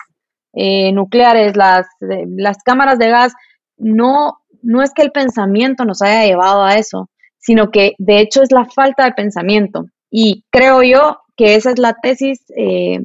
eh, 0.53 0.93
nucleares, 0.93 1.57
las, 1.57 1.87
las 2.01 2.59
cámaras 2.65 2.99
de 2.99 3.09
gas, 3.09 3.33
no, 3.77 4.39
no 4.63 4.83
es 4.83 4.93
que 4.93 5.03
el 5.03 5.13
pensamiento 5.13 5.85
nos 5.85 6.03
haya 6.03 6.27
llevado 6.27 6.65
a 6.65 6.75
eso, 6.75 7.09
sino 7.39 7.71
que 7.71 7.95
de 7.99 8.21
hecho 8.21 8.43
es 8.43 8.53
la 8.53 8.67
falta 8.67 9.05
de 9.05 9.13
pensamiento. 9.13 9.87
Y 10.11 10.45
creo 10.51 10.83
yo 10.83 11.19
que 11.37 11.55
esa 11.55 11.71
es 11.71 11.79
la 11.79 11.95
tesis 11.95 12.41
eh, 12.57 12.99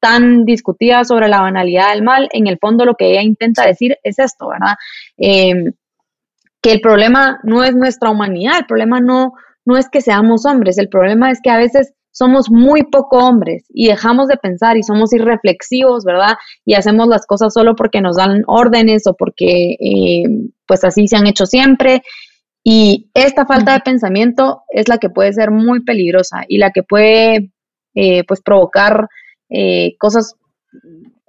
tan 0.00 0.44
discutida 0.44 1.04
sobre 1.04 1.28
la 1.28 1.40
banalidad 1.40 1.92
del 1.92 2.02
mal. 2.02 2.28
En 2.32 2.48
el 2.48 2.58
fondo 2.58 2.84
lo 2.84 2.94
que 2.94 3.12
ella 3.12 3.22
intenta 3.22 3.64
decir 3.64 3.96
es 4.02 4.18
esto, 4.18 4.48
¿verdad? 4.48 4.74
Em, 5.16 5.72
que 6.62 6.72
el 6.72 6.80
problema 6.80 7.38
no 7.42 7.64
es 7.64 7.74
nuestra 7.74 8.10
humanidad, 8.10 8.58
el 8.58 8.66
problema 8.66 9.00
no, 9.00 9.32
no 9.64 9.76
es 9.76 9.88
que 9.88 10.00
seamos 10.00 10.46
hombres, 10.46 10.78
el 10.78 10.88
problema 10.88 11.30
es 11.30 11.40
que 11.42 11.50
a 11.50 11.58
veces 11.58 11.92
somos 12.10 12.50
muy 12.50 12.82
poco 12.84 13.18
hombres 13.18 13.66
y 13.68 13.88
dejamos 13.88 14.28
de 14.28 14.38
pensar 14.38 14.78
y 14.78 14.82
somos 14.82 15.12
irreflexivos, 15.12 16.04
¿verdad? 16.04 16.36
Y 16.64 16.74
hacemos 16.74 17.08
las 17.08 17.26
cosas 17.26 17.52
solo 17.52 17.76
porque 17.76 18.00
nos 18.00 18.16
dan 18.16 18.42
órdenes 18.46 19.06
o 19.06 19.14
porque 19.14 19.76
em, 19.78 20.50
pues 20.66 20.82
así 20.82 21.08
se 21.08 21.16
han 21.16 21.26
hecho 21.26 21.44
siempre 21.44 22.02
y 22.64 23.10
esta 23.14 23.46
falta 23.46 23.74
de 23.74 23.80
pensamiento 23.80 24.62
es 24.70 24.88
la 24.88 24.98
que 24.98 25.10
puede 25.10 25.32
ser 25.34 25.50
muy 25.50 25.84
peligrosa 25.84 26.44
y 26.48 26.58
la 26.58 26.72
que 26.72 26.82
puede 26.82 27.52
eh, 27.94 28.24
pues 28.26 28.40
provocar 28.40 29.08
eh, 29.50 29.94
cosas 29.98 30.34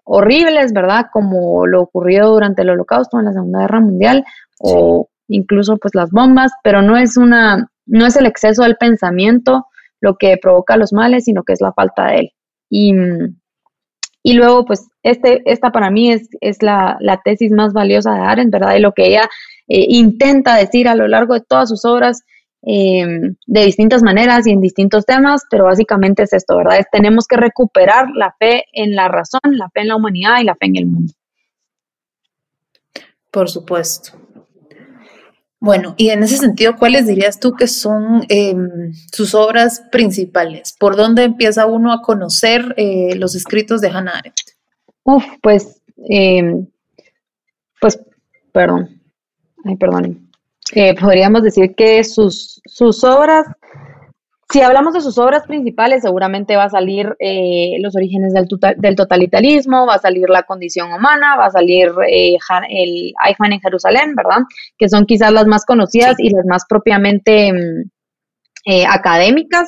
horribles, 0.03 0.73
¿verdad? 0.73 1.07
Como 1.13 1.67
lo 1.67 1.81
ocurrido 1.81 2.31
durante 2.31 2.61
el 2.63 2.69
Holocausto 2.69 3.19
en 3.19 3.25
la 3.25 3.33
Segunda 3.33 3.59
Guerra 3.59 3.81
Mundial 3.81 4.25
o 4.59 5.09
incluso 5.27 5.77
pues 5.77 5.95
las 5.95 6.11
bombas, 6.11 6.51
pero 6.63 6.81
no 6.81 6.97
es 6.97 7.17
una, 7.17 7.69
no 7.85 8.05
es 8.05 8.15
el 8.15 8.25
exceso 8.25 8.63
del 8.63 8.77
pensamiento 8.77 9.67
lo 10.01 10.17
que 10.17 10.37
provoca 10.37 10.77
los 10.77 10.93
males, 10.93 11.25
sino 11.25 11.43
que 11.43 11.53
es 11.53 11.61
la 11.61 11.73
falta 11.73 12.07
de 12.07 12.15
él. 12.19 12.31
Y, 12.69 12.93
y 14.23 14.33
luego, 14.33 14.65
pues, 14.65 14.87
este, 15.03 15.41
esta 15.45 15.71
para 15.71 15.89
mí 15.89 16.11
es, 16.11 16.29
es 16.41 16.61
la, 16.61 16.97
la, 16.99 17.21
tesis 17.23 17.51
más 17.51 17.73
valiosa 17.73 18.13
de 18.13 18.21
Arendt, 18.21 18.51
¿verdad? 18.51 18.75
Y 18.75 18.81
lo 18.81 18.93
que 18.93 19.07
ella 19.07 19.29
eh, 19.67 19.85
intenta 19.89 20.55
decir 20.55 20.87
a 20.87 20.95
lo 20.95 21.07
largo 21.07 21.33
de 21.33 21.41
todas 21.41 21.69
sus 21.69 21.85
obras 21.85 22.23
em, 22.61 23.35
de 23.45 23.65
distintas 23.65 24.03
maneras 24.03 24.45
y 24.45 24.51
en 24.51 24.61
distintos 24.61 25.05
temas, 25.05 25.43
pero 25.49 25.65
básicamente 25.65 26.23
es 26.23 26.33
esto, 26.33 26.57
¿verdad? 26.57 26.79
Es, 26.79 26.85
tenemos 26.91 27.25
que 27.25 27.37
recuperar 27.37 28.09
la 28.13 28.35
fe 28.37 28.65
en 28.73 28.95
la 28.95 29.07
razón, 29.07 29.41
la 29.51 29.69
fe 29.69 29.81
en 29.81 29.87
la 29.87 29.95
humanidad 29.95 30.41
y 30.41 30.43
la 30.43 30.55
fe 30.55 30.65
en 30.67 30.75
el 30.75 30.85
mundo. 30.85 31.13
Por 33.31 33.49
supuesto. 33.49 34.11
Bueno, 35.59 35.95
y 35.97 36.09
en 36.09 36.21
ese 36.21 36.37
sentido, 36.37 36.75
¿cuáles 36.77 37.07
dirías 37.07 37.39
tú 37.39 37.53
que 37.53 37.67
son 37.67 38.23
em, 38.29 38.93
sus 39.11 39.33
obras 39.33 39.81
principales? 39.91 40.75
¿Por 40.79 40.95
dónde 40.95 41.23
empieza 41.23 41.65
uno 41.65 41.91
a 41.91 42.01
conocer 42.01 42.75
eh, 42.77 43.15
los 43.15 43.33
escritos 43.35 43.81
de 43.81 43.89
Hannah 43.89 44.19
Arendt? 44.19 44.37
Uf, 45.03 45.23
pues, 45.41 45.81
em, 46.09 46.67
pues, 47.81 47.99
perdón, 48.51 49.01
ay, 49.65 49.75
perdonen, 49.77 50.29
eh, 50.73 50.93
podríamos 50.99 51.41
decir 51.41 51.73
que 51.75 52.03
sus, 52.03 52.61
sus 52.65 53.03
obras, 53.03 53.47
si 54.49 54.61
hablamos 54.61 54.93
de 54.93 55.01
sus 55.01 55.17
obras 55.17 55.45
principales, 55.45 56.03
seguramente 56.03 56.55
va 56.55 56.65
a 56.65 56.69
salir 56.69 57.15
eh, 57.19 57.77
los 57.81 57.95
orígenes 57.95 58.33
del, 58.33 58.47
del, 58.77 58.95
totalitarismo, 58.95 59.85
va 59.85 59.95
a 59.95 59.99
salir 59.99 60.29
la 60.29 60.43
condición 60.43 60.93
humana, 60.93 61.35
va 61.35 61.47
a 61.47 61.51
salir 61.51 61.91
eh, 62.09 62.37
el 62.69 63.13
Eichmann 63.25 63.53
en 63.53 63.59
Jerusalén, 63.59 64.15
¿verdad? 64.15 64.43
Que 64.77 64.87
son 64.87 65.05
quizás 65.05 65.33
las 65.33 65.47
más 65.47 65.65
conocidas 65.65 66.15
y 66.17 66.29
las 66.29 66.45
más 66.45 66.63
propiamente 66.67 67.51
mm, 67.51 68.85
académicas. 68.89 69.67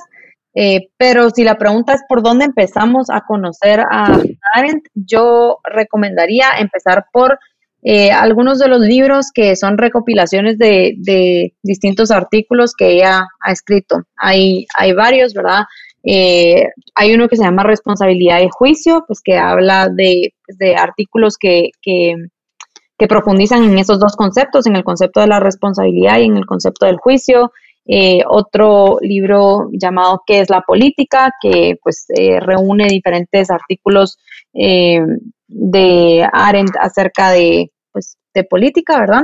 pero 0.98 1.30
si 1.30 1.44
la 1.44 1.56
pregunta 1.58 1.94
es 1.94 2.02
por 2.08 2.22
dónde 2.22 2.46
empezamos 2.46 3.10
a 3.10 3.22
conocer 3.22 3.82
a 3.82 4.20
Arendt, 4.56 4.88
yo 4.94 5.60
recomendaría 5.64 6.48
empezar 6.60 7.06
por 7.14 7.40
eh, 7.82 8.12
algunos 8.12 8.60
de 8.60 8.68
los 8.68 8.82
libros 8.82 9.28
que 9.34 9.56
son 9.56 9.78
recopilaciones 9.78 10.58
de, 10.58 11.54
distintos 11.64 12.12
artículos 12.12 12.74
que 12.78 12.92
ella 12.92 13.28
ha 13.40 13.52
escrito. 13.52 14.04
Hay, 14.18 14.66
hay 14.78 14.94
varios, 14.94 15.34
¿verdad? 15.34 15.64
Eh, 16.04 16.68
hay 16.96 17.14
uno 17.14 17.30
que 17.30 17.38
se 17.38 17.44
llama 17.44 17.64
Responsabilidad 17.64 18.42
y 18.42 18.50
Juicio, 18.52 19.04
pues 19.08 19.22
que 19.22 19.38
habla 19.38 19.90
de, 19.90 20.34
artículos 20.78 21.38
que, 21.38 21.70
que, 21.82 22.16
profundizan 23.08 23.64
en 23.64 23.78
esos 23.78 23.98
dos 23.98 24.18
conceptos, 24.18 24.68
en 24.68 24.76
el 24.76 24.84
concepto 24.84 25.22
de 25.22 25.28
la 25.28 25.40
responsabilidad 25.40 26.20
y 26.20 26.26
en 26.26 26.36
el 26.36 26.46
concepto 26.46 26.86
del 26.86 26.98
juicio. 26.98 27.54
Eh, 27.92 28.22
otro 28.28 28.98
libro 29.02 29.70
llamado 29.72 30.22
¿Qué 30.28 30.42
es 30.42 30.50
la 30.50 30.62
política? 30.62 31.32
que 31.42 31.78
pues 31.82 32.06
reúne 32.42 32.88
diferentes 32.88 33.50
artículos 33.50 34.18
de 35.50 36.28
Arendt 36.32 36.76
acerca 36.80 37.32
de, 37.32 37.72
pues, 37.92 38.18
de 38.34 38.44
política, 38.44 39.00
¿verdad? 39.00 39.24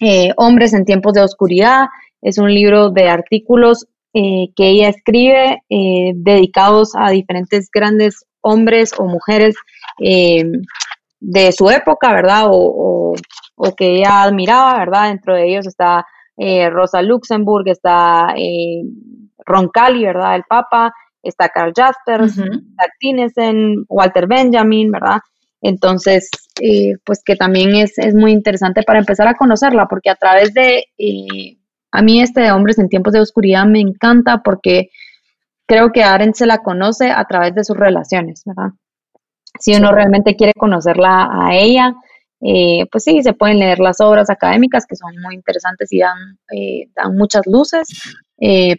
Eh, 0.00 0.32
Hombres 0.36 0.72
en 0.72 0.84
tiempos 0.84 1.12
de 1.12 1.22
oscuridad 1.22 1.86
es 2.22 2.38
un 2.38 2.52
libro 2.52 2.90
de 2.90 3.08
artículos 3.08 3.86
eh, 4.14 4.48
que 4.56 4.68
ella 4.68 4.88
escribe 4.88 5.62
eh, 5.68 6.12
dedicados 6.14 6.92
a 6.96 7.10
diferentes 7.10 7.68
grandes 7.72 8.24
hombres 8.40 8.92
o 8.98 9.04
mujeres 9.04 9.54
de 9.98 11.52
su 11.52 11.70
época, 11.70 12.12
¿verdad? 12.12 12.46
O, 12.48 13.14
que 13.76 13.98
ella 13.98 14.24
admiraba, 14.24 14.78
¿verdad? 14.78 15.08
Dentro 15.08 15.34
de 15.36 15.48
ellos 15.48 15.66
está 15.68 16.04
Rosa 16.72 17.00
Luxemburg, 17.02 17.68
está 17.68 18.34
Roncalli, 19.46 20.04
¿verdad? 20.04 20.34
El 20.34 20.42
Papa, 20.42 20.92
está 21.22 21.48
Carl 21.48 21.72
Jaspers, 21.74 22.38
está 22.38 23.52
Walter 23.88 24.26
Benjamin, 24.26 24.90
¿verdad? 24.90 25.20
Entonces, 25.62 26.28
eh, 26.60 26.96
pues 27.04 27.22
que 27.24 27.36
también 27.36 27.76
es, 27.76 27.92
muy 28.14 28.32
interesante 28.32 28.82
para 28.82 28.98
empezar 28.98 29.28
a 29.28 29.34
conocerla, 29.34 29.86
porque 29.88 30.10
a 30.10 30.16
través 30.16 30.52
de, 30.52 30.86
eh, 30.98 31.58
a 31.92 32.02
mí 32.02 32.20
este 32.20 32.40
de 32.40 32.50
Hombres 32.50 32.78
en 32.78 32.88
Tiempos 32.88 33.12
de 33.12 33.20
Oscuridad 33.20 33.64
me 33.64 33.80
encanta 33.80 34.42
porque 34.42 34.90
creo 35.66 35.92
que 35.92 36.02
Arendt 36.02 36.34
se 36.34 36.46
la 36.46 36.58
conoce 36.58 37.10
a 37.10 37.24
través 37.26 37.54
de 37.54 37.64
sus 37.64 37.76
relaciones, 37.76 38.42
¿verdad? 38.44 38.72
Si 39.60 39.74
uno 39.74 39.92
realmente 39.92 40.34
quiere 40.34 40.52
conocerla 40.54 41.28
a 41.30 41.54
ella, 41.54 41.94
eh, 42.40 42.86
pues 42.90 43.04
sí, 43.04 43.22
se 43.22 43.34
pueden 43.34 43.60
leer 43.60 43.78
las 43.78 44.00
obras 44.00 44.30
académicas 44.30 44.84
que 44.84 44.96
son 44.96 45.12
muy 45.22 45.36
interesantes 45.36 45.92
y 45.92 46.00
dan, 46.00 46.38
dan 46.96 47.16
muchas 47.16 47.46
luces, 47.46 47.86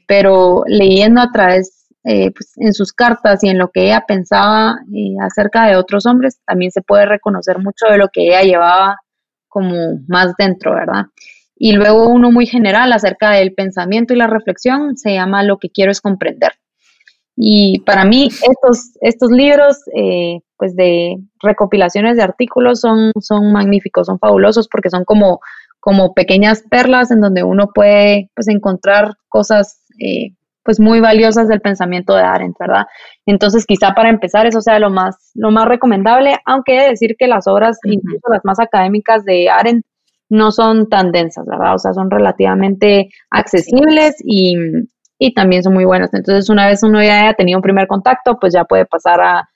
pero 0.05 0.63
leyendo 0.67 1.21
a 1.21 1.31
través 1.31 1.82
eh, 2.05 2.31
pues, 2.31 2.51
en 2.57 2.73
sus 2.73 2.91
cartas 2.91 3.43
y 3.43 3.49
en 3.49 3.57
lo 3.57 3.69
que 3.69 3.85
ella 3.85 4.03
pensaba 4.05 4.77
eh, 4.93 5.15
acerca 5.21 5.67
de 5.67 5.77
otros 5.77 6.05
hombres, 6.05 6.39
también 6.45 6.71
se 6.71 6.81
puede 6.81 7.05
reconocer 7.05 7.59
mucho 7.59 7.85
de 7.89 7.97
lo 7.97 8.09
que 8.09 8.27
ella 8.27 8.41
llevaba 8.41 8.97
como 9.47 9.99
más 10.07 10.33
dentro, 10.37 10.73
¿verdad? 10.73 11.05
Y 11.55 11.73
luego 11.73 12.09
uno 12.09 12.31
muy 12.31 12.45
general 12.45 12.91
acerca 12.91 13.31
del 13.31 13.53
pensamiento 13.53 14.13
y 14.13 14.17
la 14.17 14.27
reflexión 14.27 14.97
se 14.97 15.13
llama 15.13 15.43
Lo 15.43 15.59
que 15.59 15.69
quiero 15.69 15.91
es 15.91 16.01
comprender. 16.01 16.51
Y 17.35 17.79
para 17.85 18.03
mí 18.03 18.27
estos, 18.27 18.91
estos 18.99 19.31
libros, 19.31 19.77
eh, 19.95 20.41
pues 20.57 20.75
de 20.75 21.15
recopilaciones 21.41 22.17
de 22.17 22.23
artículos 22.23 22.81
son, 22.81 23.11
son 23.21 23.53
magníficos, 23.53 24.07
son 24.07 24.19
fabulosos 24.19 24.67
porque 24.67 24.89
son 24.89 25.05
como, 25.05 25.39
como 25.79 26.13
pequeñas 26.13 26.63
perlas 26.69 27.11
en 27.11 27.21
donde 27.21 27.43
uno 27.43 27.69
puede 27.73 28.29
pues 28.35 28.49
encontrar 28.49 29.15
cosas 29.29 29.79
pues 30.63 30.79
muy 30.79 30.99
valiosas 30.99 31.47
del 31.47 31.61
pensamiento 31.61 32.15
de 32.15 32.23
Arendt, 32.23 32.57
¿verdad? 32.59 32.85
Entonces, 33.25 33.65
quizá 33.65 33.93
para 33.93 34.09
empezar 34.09 34.45
eso 34.45 34.61
sea 34.61 34.79
lo 34.79 34.89
más, 34.89 35.31
lo 35.35 35.51
más 35.51 35.65
recomendable, 35.65 36.37
aunque 36.45 36.77
he 36.77 36.81
de 36.83 36.89
decir 36.89 37.15
que 37.17 37.27
las 37.27 37.47
obras, 37.47 37.77
incluso 37.83 38.29
las 38.29 38.41
más 38.43 38.59
académicas 38.59 39.25
de 39.25 39.49
Arendt, 39.49 39.85
no 40.29 40.51
son 40.51 40.89
tan 40.89 41.11
densas, 41.11 41.45
¿verdad? 41.45 41.75
O 41.75 41.79
sea, 41.79 41.93
son 41.93 42.09
relativamente 42.09 43.09
accesibles 43.29 44.15
y, 44.23 44.55
también 45.35 45.63
son 45.63 45.73
muy 45.73 45.85
buenas. 45.85 46.13
Entonces, 46.13 46.49
una 46.49 46.67
vez 46.67 46.83
uno 46.83 47.01
ya 47.01 47.21
haya 47.21 47.33
tenido 47.33 47.57
un 47.57 47.61
primer 47.61 47.87
contacto, 47.87 48.37
pues 48.41 48.53
ya 48.53 48.65
puede 48.65 48.85
pasar 48.85 49.21
a, 49.21 49.47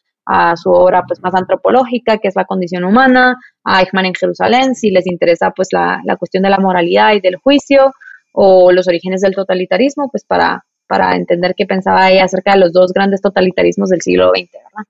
su 0.58 0.70
obra 0.70 1.04
pues 1.08 1.22
más 1.22 1.34
antropológica, 1.36 2.18
que 2.18 2.28
es 2.28 2.36
la 2.36 2.44
condición 2.44 2.84
humana, 2.84 3.38
a 3.64 3.80
Eichmann 3.80 4.06
en 4.06 4.14
Jerusalén, 4.14 4.76
si 4.76 4.92
les 4.92 5.08
interesa 5.08 5.52
pues 5.52 5.70
la, 5.72 6.02
la 6.04 6.18
cuestión 6.18 6.44
de 6.44 6.50
la 6.50 6.58
moralidad 6.58 7.14
y 7.14 7.22
del 7.22 7.38
juicio, 7.38 7.94
o 8.34 8.72
los 8.72 8.88
orígenes 8.88 9.22
del 9.22 9.34
totalitarismo, 9.34 10.10
pues 10.12 10.24
para, 10.26 10.64
para 10.88 11.16
entender 11.16 11.54
qué 11.56 11.66
pensaba 11.66 12.10
ella 12.10 12.26
acerca 12.26 12.54
de 12.54 12.60
los 12.60 12.74
dos 12.74 12.94
grandes 12.94 13.22
totalitarismos 13.22 13.90
del 13.90 14.02
siglo 14.02 14.32
XX, 14.36 14.52
¿verdad? 14.54 14.88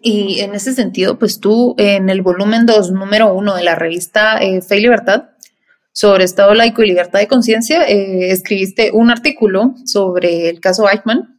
Y 0.00 0.40
en 0.40 0.54
ese 0.54 0.74
sentido, 0.74 1.18
pues 1.18 1.40
tú 1.40 1.74
en 1.76 2.08
el 2.08 2.22
volumen 2.22 2.66
2, 2.66 2.92
número 2.92 3.34
1 3.34 3.56
de 3.56 3.64
la 3.64 3.74
revista 3.74 4.38
eh, 4.38 4.62
Fe 4.62 4.78
y 4.78 4.82
Libertad, 4.82 5.30
sobre 5.92 6.24
Estado 6.24 6.54
laico 6.54 6.82
y 6.82 6.86
libertad 6.86 7.18
de 7.18 7.26
conciencia, 7.26 7.82
eh, 7.82 8.30
escribiste 8.30 8.92
un 8.92 9.10
artículo 9.10 9.74
sobre 9.84 10.48
el 10.48 10.60
caso 10.60 10.88
Eichmann 10.88 11.34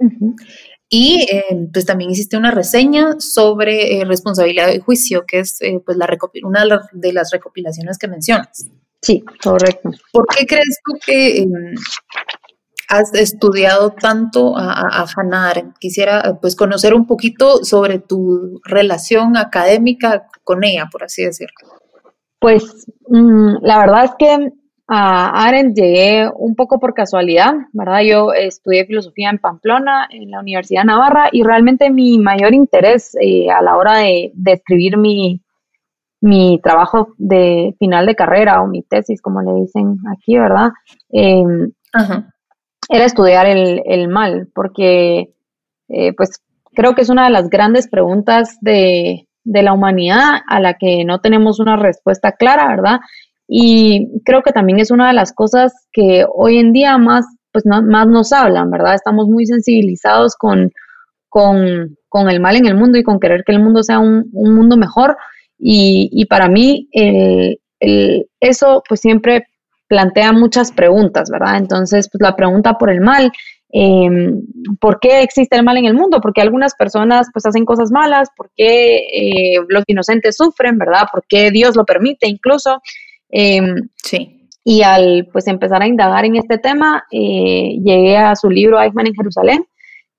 y 0.89 1.25
eh, 1.31 1.67
pues 1.71 1.85
también 1.85 2.11
hiciste 2.11 2.35
una 2.35 2.51
reseña 2.51 3.15
sobre 3.19 4.03
responsabilidad 4.03 4.67
de 4.67 4.79
juicio, 4.79 5.23
que 5.25 5.39
es 5.39 5.59
pues 5.85 5.97
la 5.97 6.09
una 6.43 6.65
de 6.91 7.13
las 7.13 7.31
recopilaciones 7.31 7.97
que 7.97 8.09
mencionas. 8.09 8.69
Sí, 9.01 9.23
correcto. 9.41 9.91
¿Por 10.11 10.25
qué 10.27 10.45
crees 10.45 10.79
tú 10.83 10.99
que 11.05 11.37
em, 11.37 11.75
has 12.89 13.13
estudiado 13.13 13.91
tanto 13.91 14.57
a, 14.57 15.03
a, 15.03 15.05
Arendt? 15.49 15.77
Quisiera 15.77 16.37
pues 16.41 16.55
conocer 16.55 16.93
un 16.93 17.05
poquito 17.05 17.63
sobre 17.63 17.99
tu 17.99 18.59
relación 18.63 19.37
académica 19.37 20.27
con 20.43 20.63
ella, 20.63 20.87
por 20.91 21.03
así 21.03 21.23
decirlo. 21.23 21.55
Pues 22.39 22.87
mm, 23.07 23.57
la 23.61 23.79
verdad 23.79 24.05
es 24.05 24.11
que 24.17 24.51
a 24.91 25.45
Arendt 25.45 25.77
llegué 25.77 26.27
un 26.35 26.55
poco 26.55 26.79
por 26.79 26.95
casualidad, 26.95 27.53
¿verdad? 27.73 28.01
Yo 28.01 28.33
estudié 28.33 28.85
filosofía 28.85 29.29
en 29.29 29.37
Pamplona, 29.37 30.07
en 30.09 30.31
la 30.31 30.39
Universidad 30.39 30.81
de 30.81 30.87
Navarra, 30.87 31.29
y 31.31 31.43
realmente 31.43 31.91
mi 31.91 32.17
mayor 32.17 32.55
interés 32.55 33.15
eh, 33.21 33.51
a 33.51 33.61
la 33.61 33.77
hora 33.77 33.97
de, 33.97 34.33
escribir 34.45 34.97
mi, 34.97 35.43
mi, 36.21 36.59
trabajo 36.63 37.09
de 37.19 37.75
final 37.77 38.07
de 38.07 38.15
carrera 38.15 38.63
o 38.63 38.67
mi 38.67 38.81
tesis, 38.81 39.21
como 39.21 39.43
le 39.43 39.61
dicen 39.61 39.97
aquí, 40.11 40.39
¿verdad? 40.39 40.71
Em, 41.11 41.71
era 42.89 43.05
estudiar 43.05 43.45
el, 43.45 44.07
mal, 44.09 44.49
porque 44.53 45.31
eh, 45.87 46.13
pues 46.17 46.41
creo 46.73 46.95
que 46.95 47.01
es 47.01 47.09
una 47.09 47.25
de 47.25 47.29
las 47.29 47.49
grandes 47.49 47.87
preguntas 47.87 48.57
de, 48.61 49.27
de 49.43 49.63
la 49.63 49.73
humanidad 49.73 50.39
a 50.47 50.59
la 50.59 50.73
que 50.73 51.05
no 51.05 51.19
tenemos 51.21 51.59
una 51.59 51.77
respuesta 51.77 52.31
clara, 52.31 52.67
¿verdad? 52.67 52.99
Y 53.47 54.21
creo 54.25 54.41
que 54.41 54.51
también 54.51 54.79
es 54.79 54.91
una 54.91 55.07
de 55.07 55.13
las 55.13 55.33
cosas 55.33 55.73
que 55.91 56.25
hoy 56.33 56.57
en 56.57 56.73
día 56.73 56.97
más, 56.97 57.25
pues, 57.51 57.65
más 57.65 58.07
nos 58.07 58.33
hablan, 58.33 58.69
¿verdad? 58.71 58.95
Estamos 58.95 59.27
muy 59.27 59.45
sensibilizados 59.45 60.35
con, 60.35 60.71
con, 61.29 61.95
con, 62.09 62.29
el 62.29 62.39
mal 62.39 62.55
en 62.55 62.67
el 62.67 62.75
mundo 62.75 62.97
y 62.97 63.03
con 63.03 63.19
querer 63.19 63.43
que 63.43 63.51
el 63.51 63.63
mundo 63.63 63.83
sea 63.83 63.99
un, 63.99 64.29
un 64.33 64.55
mundo 64.55 64.77
mejor. 64.77 65.17
Y, 65.57 66.09
y 66.11 66.25
para 66.25 66.47
mí 66.47 66.87
el, 66.91 67.59
el, 67.79 68.27
eso 68.39 68.83
pues 68.87 68.99
siempre 68.99 69.47
plantea 69.89 70.31
muchas 70.31 70.71
preguntas, 70.71 71.29
¿verdad? 71.29 71.57
Entonces, 71.57 72.07
pues 72.09 72.21
la 72.21 72.35
pregunta 72.35 72.77
por 72.77 72.89
el 72.91 73.01
mal, 73.01 73.33
eh, 73.73 74.09
¿por 74.79 74.99
qué 74.99 75.21
existe 75.21 75.57
el 75.57 75.63
mal 75.63 75.77
en 75.77 75.85
el 75.85 75.95
mundo? 75.95 76.21
Porque 76.21 76.41
algunas 76.41 76.75
personas 76.75 77.27
pues 77.33 77.45
hacen 77.45 77.65
cosas 77.65 77.91
malas, 77.91 78.29
¿por 78.37 78.51
qué 78.55 78.97
eh, 78.97 79.59
los 79.67 79.83
inocentes 79.87 80.37
sufren, 80.37 80.77
¿verdad? 80.77 81.07
¿Por 81.11 81.23
qué 81.27 81.51
Dios 81.51 81.75
lo 81.75 81.85
permite 81.85 82.27
incluso? 82.27 82.81
Em, 83.29 83.89
sí. 83.97 84.47
Y 84.63 84.83
al 84.83 85.27
pues 85.31 85.47
empezar 85.47 85.81
a 85.81 85.87
indagar 85.87 86.23
en 86.25 86.35
este 86.35 86.59
tema, 86.59 87.03
eh, 87.11 87.79
llegué 87.83 88.17
a 88.17 88.35
su 88.35 88.49
libro 88.49 88.79
Eichmann 88.79 89.07
en 89.07 89.15
Jerusalén 89.15 89.65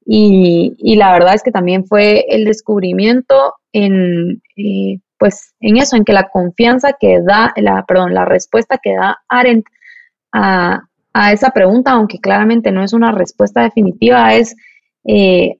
y, 0.05 0.75
y, 0.79 0.97
la 0.97 1.13
verdad 1.13 1.35
es 1.35 1.43
que 1.43 1.53
también 1.53 1.85
fue 1.85 2.25
el 2.29 2.45
descubrimiento 2.45 3.55
en, 3.73 4.43
eh, 4.57 4.99
pues 5.21 5.55
en 5.61 5.77
eso, 5.77 5.97
en 5.97 6.05
que 6.05 6.13
la 6.13 6.29
confianza 6.29 6.95
que 6.99 7.21
da, 7.23 7.53
la, 7.57 7.85
perdón, 7.87 8.15
la 8.15 8.25
respuesta 8.25 8.79
que 8.83 8.97
da 8.97 9.19
Arendt 9.29 9.67
a, 10.33 10.81
a 11.13 11.33
esa 11.33 11.51
pregunta, 11.51 11.93
aunque 11.93 12.19
claramente 12.19 12.73
no 12.73 12.83
es 12.83 12.93
una 12.93 13.13
respuesta 13.13 13.63
definitiva, 13.63 14.35
es 14.35 14.57
eh, 15.05 15.59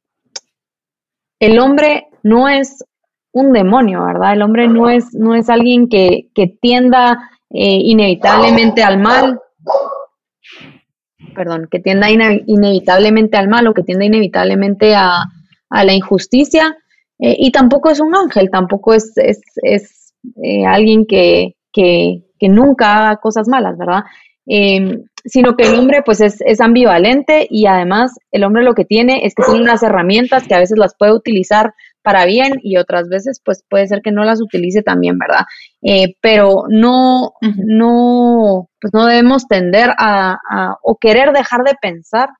el 1.39 1.59
hombre 1.59 2.09
no 2.23 2.49
es 2.49 2.85
un 3.33 3.53
demonio, 3.53 4.05
¿verdad? 4.05 4.33
El 4.33 4.43
hombre 4.43 4.69
no 4.69 4.91
es, 4.91 5.15
no 5.15 5.35
es 5.35 5.49
alguien 5.49 5.89
que, 5.89 6.29
que 6.35 6.49
tienda 6.61 7.31
eh, 7.51 7.79
inevitablemente 7.83 8.83
al 8.83 8.99
mal, 8.99 9.41
perdón, 11.35 11.69
que 11.71 11.81
tienda 11.81 12.09
inevitablemente 12.11 13.37
al 13.37 13.49
mal 13.49 13.67
o 13.67 13.75
que 13.75 13.83
tienda 13.83 14.05
inevitablemente 14.05 14.95
a, 14.95 15.25
la 15.71 15.93
injusticia, 15.93 16.77
eh, 17.21 17.37
y 17.39 17.53
tampoco 17.53 17.91
es 17.91 18.01
un 18.01 18.15
ángel, 18.15 18.51
tampoco 18.51 18.95
es, 18.95 19.13
es, 19.17 19.41
es 19.63 20.15
eh, 20.43 20.65
alguien 20.67 21.07
que, 21.07 21.57
que, 21.73 22.25
que, 22.39 22.49
nunca 22.49 22.97
haga 22.97 23.17
cosas 23.17 23.49
malas, 23.49 23.77
¿verdad? 23.77 24.03
Em, 24.47 25.05
sino 25.25 25.55
que 25.55 25.65
el 25.69 25.79
hombre 25.79 26.03
pues 26.05 26.21
es, 26.21 26.41
es, 26.41 26.61
ambivalente 26.61 27.47
y 27.51 27.67
además 27.67 28.13
el 28.33 28.43
hombre 28.43 28.65
lo 28.65 28.75
que 28.75 28.87
tiene 28.87 29.27
es 29.27 29.35
que 29.35 29.43
tiene 29.45 29.61
unas 29.61 29.83
herramientas 29.83 30.49
que 30.49 30.55
a 30.55 30.59
veces 30.59 30.79
las 30.79 30.97
puede 30.99 31.13
utilizar 31.13 31.75
para 32.03 32.25
bien 32.25 32.55
y 32.63 32.79
otras 32.79 33.09
veces 33.09 33.41
pues 33.45 33.63
puede 33.69 33.87
ser 33.87 34.01
que 34.03 34.13
no 34.13 34.25
las 34.25 34.41
utilice 34.41 34.83
también, 34.83 35.19
¿verdad? 35.19 35.45
Eh, 35.83 36.15
pero 36.21 36.65
no, 36.69 37.33
no, 37.57 38.69
pues 38.81 38.95
no 38.95 39.07
debemos 39.07 39.47
tender 39.47 39.91
a, 39.99 40.39
o 40.83 40.97
querer 40.97 41.33
dejar 41.33 41.63
de 41.63 41.75
pensar 41.81 42.31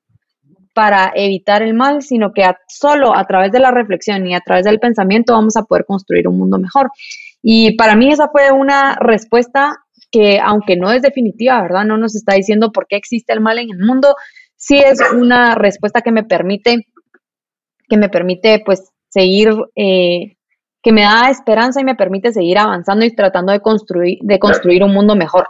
para 0.81 1.11
evitar 1.13 1.61
el 1.61 1.75
mal, 1.75 2.01
sino 2.01 2.33
que 2.33 2.43
solo 2.67 3.15
a 3.15 3.23
través 3.27 3.51
de 3.51 3.59
la 3.59 3.69
reflexión 3.69 4.25
y 4.25 4.33
a 4.33 4.39
través 4.39 4.65
del 4.65 4.79
pensamiento 4.79 5.33
vamos 5.33 5.55
a 5.55 5.61
poder 5.61 5.85
construir 5.85 6.27
un 6.27 6.39
mundo 6.39 6.57
mejor. 6.57 6.89
Y 7.43 7.75
para 7.77 7.95
mí 7.95 8.11
esa 8.11 8.29
fue 8.29 8.51
una 8.51 8.95
respuesta 8.95 9.75
que, 10.09 10.39
aunque 10.43 10.77
no 10.77 10.91
es 10.91 11.03
definitiva, 11.03 11.61
¿verdad? 11.61 11.85
No 11.85 11.99
nos 11.99 12.15
está 12.15 12.33
diciendo 12.33 12.71
por 12.71 12.87
qué 12.87 12.95
existe 12.95 13.31
el 13.31 13.41
mal 13.41 13.59
en 13.59 13.69
el 13.69 13.77
mundo, 13.77 14.15
sí 14.55 14.79
es 14.79 14.99
una 15.13 15.53
respuesta 15.53 16.01
que 16.01 16.11
me 16.11 16.23
permite, 16.23 16.87
que 17.87 17.97
me 17.97 18.09
permite, 18.09 18.63
pues, 18.65 18.89
seguir, 19.07 19.53
eh, 19.75 20.35
que 20.81 20.91
me 20.91 21.03
da 21.03 21.29
esperanza 21.29 21.79
y 21.79 21.83
me 21.83 21.93
permite 21.93 22.33
seguir 22.33 22.57
avanzando 22.57 23.05
y 23.05 23.15
tratando 23.15 23.51
de 23.51 23.59
construir, 23.59 24.17
de 24.23 24.39
construir 24.39 24.83
un 24.83 24.95
mundo 24.95 25.15
mejor. 25.15 25.47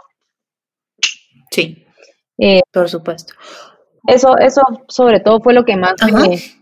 Sí, 1.50 1.86
eh, 2.36 2.60
por 2.70 2.90
supuesto. 2.90 3.32
Eso, 4.06 4.36
eso 4.38 4.62
sobre 4.88 5.20
todo 5.20 5.40
fue 5.40 5.54
lo 5.54 5.64
que 5.64 5.76
más 5.76 5.94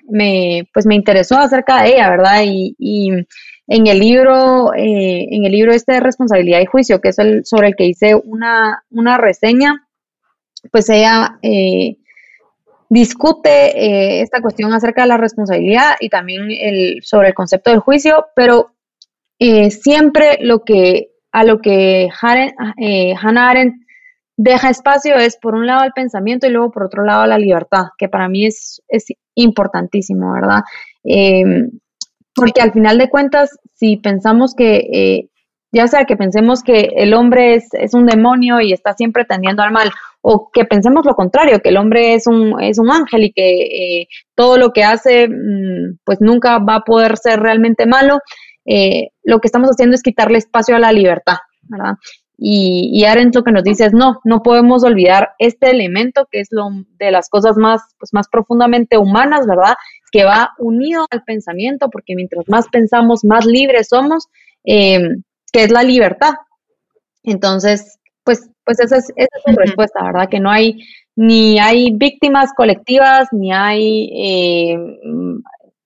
me, 0.08 0.68
pues 0.74 0.86
me 0.86 0.94
interesó 0.94 1.38
acerca 1.38 1.82
de 1.82 1.94
ella, 1.94 2.10
¿verdad? 2.10 2.42
Y, 2.44 2.74
y 2.78 3.10
en 3.66 3.86
el 3.86 3.98
libro, 3.98 4.74
eh, 4.74 5.26
en 5.30 5.44
el 5.44 5.52
libro 5.52 5.72
este 5.72 5.94
de 5.94 6.00
responsabilidad 6.00 6.60
y 6.60 6.66
juicio, 6.66 7.00
que 7.00 7.08
es 7.08 7.18
el 7.18 7.46
sobre 7.46 7.68
el 7.68 7.76
que 7.76 7.86
hice 7.86 8.14
una, 8.14 8.84
una 8.90 9.16
reseña, 9.16 9.86
pues 10.70 10.90
ella 10.90 11.38
eh, 11.42 11.96
discute 12.90 13.48
eh, 13.48 14.20
esta 14.20 14.42
cuestión 14.42 14.72
acerca 14.74 15.02
de 15.02 15.08
la 15.08 15.16
responsabilidad 15.16 15.92
y 16.00 16.08
también 16.08 16.50
el, 16.50 17.00
sobre 17.02 17.28
el 17.28 17.34
concepto 17.34 17.70
del 17.70 17.78
juicio, 17.78 18.26
pero 18.34 18.72
eh, 19.38 19.70
siempre 19.70 20.38
lo 20.42 20.64
que 20.64 21.12
a 21.32 21.44
lo 21.44 21.60
que 21.60 22.08
eh, 22.78 23.14
Hannah 23.22 23.50
Arendt 23.50 23.76
deja 24.42 24.70
espacio 24.70 25.16
es 25.16 25.36
por 25.36 25.54
un 25.54 25.66
lado 25.66 25.84
el 25.84 25.92
pensamiento 25.92 26.46
y 26.46 26.50
luego 26.50 26.70
por 26.70 26.84
otro 26.84 27.04
lado 27.04 27.26
la 27.26 27.38
libertad, 27.38 27.86
que 27.98 28.08
para 28.08 28.28
mí 28.28 28.46
es, 28.46 28.82
es 28.88 29.06
importantísimo, 29.34 30.32
¿verdad? 30.32 30.62
porque 32.34 32.60
al 32.60 32.72
final 32.72 32.98
de 32.98 33.10
cuentas, 33.10 33.50
si 33.74 33.96
pensamos 33.96 34.54
que 34.54 35.28
ya 35.72 35.86
sea 35.86 36.04
que 36.04 36.16
pensemos 36.16 36.62
que 36.62 36.90
el 36.96 37.14
hombre 37.14 37.54
es, 37.54 37.68
es, 37.72 37.94
un 37.94 38.06
demonio 38.06 38.60
y 38.60 38.72
está 38.72 38.92
siempre 38.94 39.24
tendiendo 39.24 39.62
al 39.62 39.72
mal, 39.72 39.90
o 40.20 40.50
que 40.52 40.64
pensemos 40.64 41.04
lo 41.06 41.14
contrario, 41.14 41.60
que 41.60 41.68
el 41.68 41.76
hombre 41.76 42.14
es 42.14 42.26
un, 42.26 42.60
es 42.60 42.78
un 42.78 42.90
ángel 42.90 43.24
y 43.24 43.32
que 43.32 44.00
eh, 44.02 44.08
todo 44.34 44.58
lo 44.58 44.72
que 44.72 44.84
hace 44.84 45.28
mm, 45.28 45.98
pues 46.04 46.18
nunca 46.20 46.58
va 46.58 46.76
a 46.76 46.84
poder 46.84 47.16
ser 47.16 47.40
realmente 47.40 47.86
malo, 47.86 48.18
eh, 48.66 49.08
lo 49.22 49.40
que 49.40 49.48
estamos 49.48 49.70
haciendo 49.70 49.94
es 49.94 50.02
quitarle 50.02 50.38
espacio 50.38 50.76
a 50.76 50.80
la 50.80 50.92
libertad, 50.92 51.36
¿verdad? 51.62 51.94
Y, 52.42 52.90
y 52.92 53.04
Arendt 53.04 53.36
lo 53.36 53.44
que 53.44 53.52
nos 53.52 53.64
dice 53.64 53.84
es 53.84 53.92
no, 53.92 54.18
no 54.24 54.42
podemos 54.42 54.82
olvidar 54.82 55.32
este 55.38 55.70
elemento 55.70 56.26
que 56.30 56.40
es 56.40 56.48
lo 56.50 56.70
de 56.98 57.10
las 57.10 57.28
cosas 57.28 57.56
más, 57.58 57.82
pues, 57.98 58.14
más 58.14 58.28
profundamente 58.28 58.96
humanas, 58.96 59.46
¿verdad? 59.46 59.74
Que 60.10 60.24
va 60.24 60.50
unido 60.58 61.06
al 61.10 61.22
pensamiento, 61.24 61.90
porque 61.90 62.14
mientras 62.16 62.48
más 62.48 62.66
pensamos, 62.68 63.24
más 63.24 63.44
libres 63.44 63.88
somos. 63.90 64.28
Eh, 64.64 65.00
que 65.52 65.64
es 65.64 65.70
la 65.70 65.82
libertad. 65.82 66.34
Entonces, 67.22 67.98
pues, 68.24 68.50
pues 68.64 68.80
esa 68.80 68.96
es, 68.96 69.12
esa 69.16 69.38
es 69.46 69.56
respuesta, 69.56 70.02
¿verdad? 70.02 70.28
Que 70.28 70.40
no 70.40 70.50
hay, 70.50 70.82
ni 71.16 71.58
hay 71.58 71.92
víctimas 71.92 72.52
colectivas, 72.56 73.28
ni 73.32 73.52
hay 73.52 74.10
eh, 74.14 74.78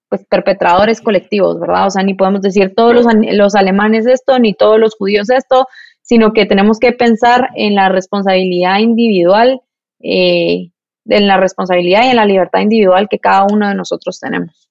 pues 0.09 0.25
perpetradores 0.29 1.01
colectivos, 1.01 1.59
¿verdad? 1.59 1.87
O 1.87 1.91
sea, 1.91 2.03
ni 2.03 2.15
podemos 2.15 2.43
decir 2.43 2.75
todos 2.77 2.95
los, 2.95 3.07
los 3.33 3.55
alemanes 3.55 4.07
esto, 4.07 4.39
ni 4.39 4.55
todos 4.55 4.79
los 4.79 4.95
judíos 4.95 5.31
esto, 5.31 5.67
sino 6.05 6.33
que 6.33 6.45
tenemos 6.47 6.79
que 6.79 6.93
pensar 6.93 7.49
en 7.57 7.75
la 7.75 7.89
responsabilidad 7.89 8.79
individual, 8.79 9.63
eh, 10.01 10.71
en 11.07 11.27
la 11.27 11.39
responsabilidad 11.39 12.05
y 12.05 12.11
en 12.11 12.17
la 12.17 12.27
libertad 12.27 12.61
individual 12.61 13.09
que 13.11 13.19
cada 13.19 13.47
uno 13.51 13.69
de 13.69 13.75
nosotros 13.75 14.21
tenemos. 14.21 14.65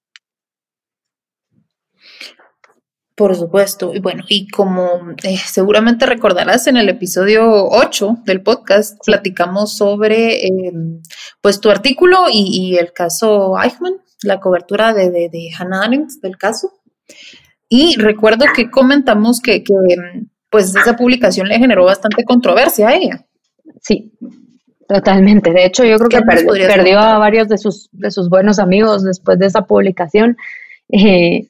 Por 3.16 3.36
supuesto. 3.36 3.94
Y 3.94 4.00
bueno, 4.00 4.24
y 4.28 4.48
como 4.48 5.14
eh, 5.24 5.38
seguramente 5.38 6.06
recordarás 6.06 6.66
en 6.68 6.78
el 6.78 6.90
episodio 6.90 7.68
8 7.68 8.18
del 8.26 8.42
podcast, 8.42 9.00
platicamos 9.06 9.78
sobre 9.78 10.48
em, 10.48 11.02
pues 11.42 11.60
tu 11.60 11.70
artículo 11.70 12.26
y, 12.32 12.76
el 12.78 12.92
caso 12.92 13.56
Eichmann, 13.62 13.98
la 14.24 14.40
cobertura 14.40 14.94
de, 14.94 15.12
de, 15.12 15.50
Hannah 15.58 15.84
Arendt 15.84 16.12
del 16.22 16.38
caso. 16.38 16.74
Y 17.70 17.98
recuerdo 17.98 18.46
que 18.56 18.72
comentamos 18.72 19.42
que, 19.42 19.64
em, 19.64 20.30
pues 20.54 20.74
esa 20.74 20.96
publicación 20.96 21.50
le 21.50 21.60
generó 21.60 21.84
bastante 21.84 22.24
controversia 22.24 22.88
a 22.88 22.94
ella. 22.94 23.26
Sí, 23.82 24.14
totalmente. 24.88 25.52
De 25.52 25.66
hecho, 25.66 25.84
yo 25.84 25.98
creo 25.98 26.10
que 26.10 26.22
perdió, 26.22 27.00
a 27.00 27.18
varios 27.18 27.50
de 27.50 27.58
sus, 27.58 27.90
de 27.92 28.10
sus 28.10 28.30
buenos 28.30 28.60
amigos 28.60 29.04
después 29.04 29.38
de 29.38 29.48
esa 29.48 29.64
publicación. 29.64 30.38
Eh, 30.90 31.48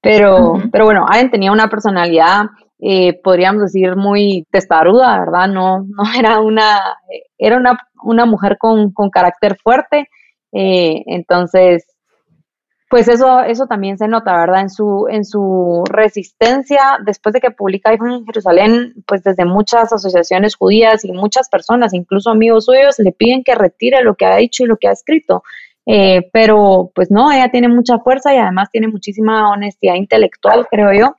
pero, 0.00 0.54
pero 0.72 0.84
bueno, 0.84 1.06
Aren 1.08 1.30
tenía 1.30 1.52
una 1.52 1.68
personalidad 1.68 2.46
eh, 2.78 3.18
podríamos 3.22 3.62
decir, 3.62 3.96
muy 3.96 4.46
testaruda, 4.50 5.18
¿verdad? 5.18 5.48
No, 5.48 5.86
no 5.88 6.02
era 6.18 6.40
una, 6.40 6.80
era 7.38 7.56
una, 7.56 7.78
una 8.02 8.26
mujer 8.26 8.58
con, 8.58 8.92
con 8.92 9.10
carácter 9.10 9.56
fuerte, 9.56 10.08
eh, 10.52 11.02
entonces, 11.06 11.95
pues 12.88 13.08
eso, 13.08 13.40
eso 13.40 13.66
también 13.66 13.98
se 13.98 14.06
nota, 14.06 14.36
¿verdad? 14.36 14.60
En 14.60 14.70
su, 14.70 15.06
en 15.10 15.24
su 15.24 15.82
resistencia, 15.88 16.98
después 17.04 17.32
de 17.32 17.40
que 17.40 17.50
publica 17.50 17.92
en 17.92 18.24
Jerusalén, 18.24 18.94
pues 19.06 19.24
desde 19.24 19.44
muchas 19.44 19.92
asociaciones 19.92 20.54
judías 20.54 21.04
y 21.04 21.12
muchas 21.12 21.48
personas, 21.48 21.94
incluso 21.94 22.30
amigos 22.30 22.66
suyos, 22.66 22.98
le 22.98 23.10
piden 23.10 23.42
que 23.42 23.56
retire 23.56 24.02
lo 24.02 24.14
que 24.14 24.26
ha 24.26 24.36
dicho 24.36 24.62
y 24.62 24.68
lo 24.68 24.76
que 24.76 24.86
ha 24.86 24.92
escrito. 24.92 25.42
Eh, 25.84 26.30
pero 26.32 26.90
pues 26.94 27.10
no, 27.10 27.30
ella 27.32 27.48
tiene 27.50 27.68
mucha 27.68 27.98
fuerza 27.98 28.34
y 28.34 28.38
además 28.38 28.70
tiene 28.70 28.88
muchísima 28.88 29.50
honestidad 29.50 29.94
intelectual, 29.94 30.66
creo 30.70 30.92
yo, 30.92 31.16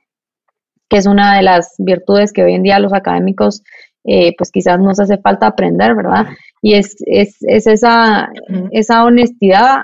que 0.88 0.96
es 0.96 1.06
una 1.06 1.36
de 1.36 1.42
las 1.42 1.74
virtudes 1.78 2.32
que 2.32 2.44
hoy 2.44 2.54
en 2.54 2.62
día 2.62 2.78
los 2.78 2.94
académicos 2.94 3.62
eh, 4.04 4.34
pues 4.38 4.50
quizás 4.50 4.78
nos 4.78 5.00
hace 5.00 5.18
falta 5.18 5.48
aprender, 5.48 5.94
¿verdad? 5.94 6.28
Y 6.62 6.74
es, 6.74 6.96
es, 7.06 7.36
es 7.40 7.66
esa, 7.66 8.30
esa 8.70 9.04
honestidad 9.04 9.82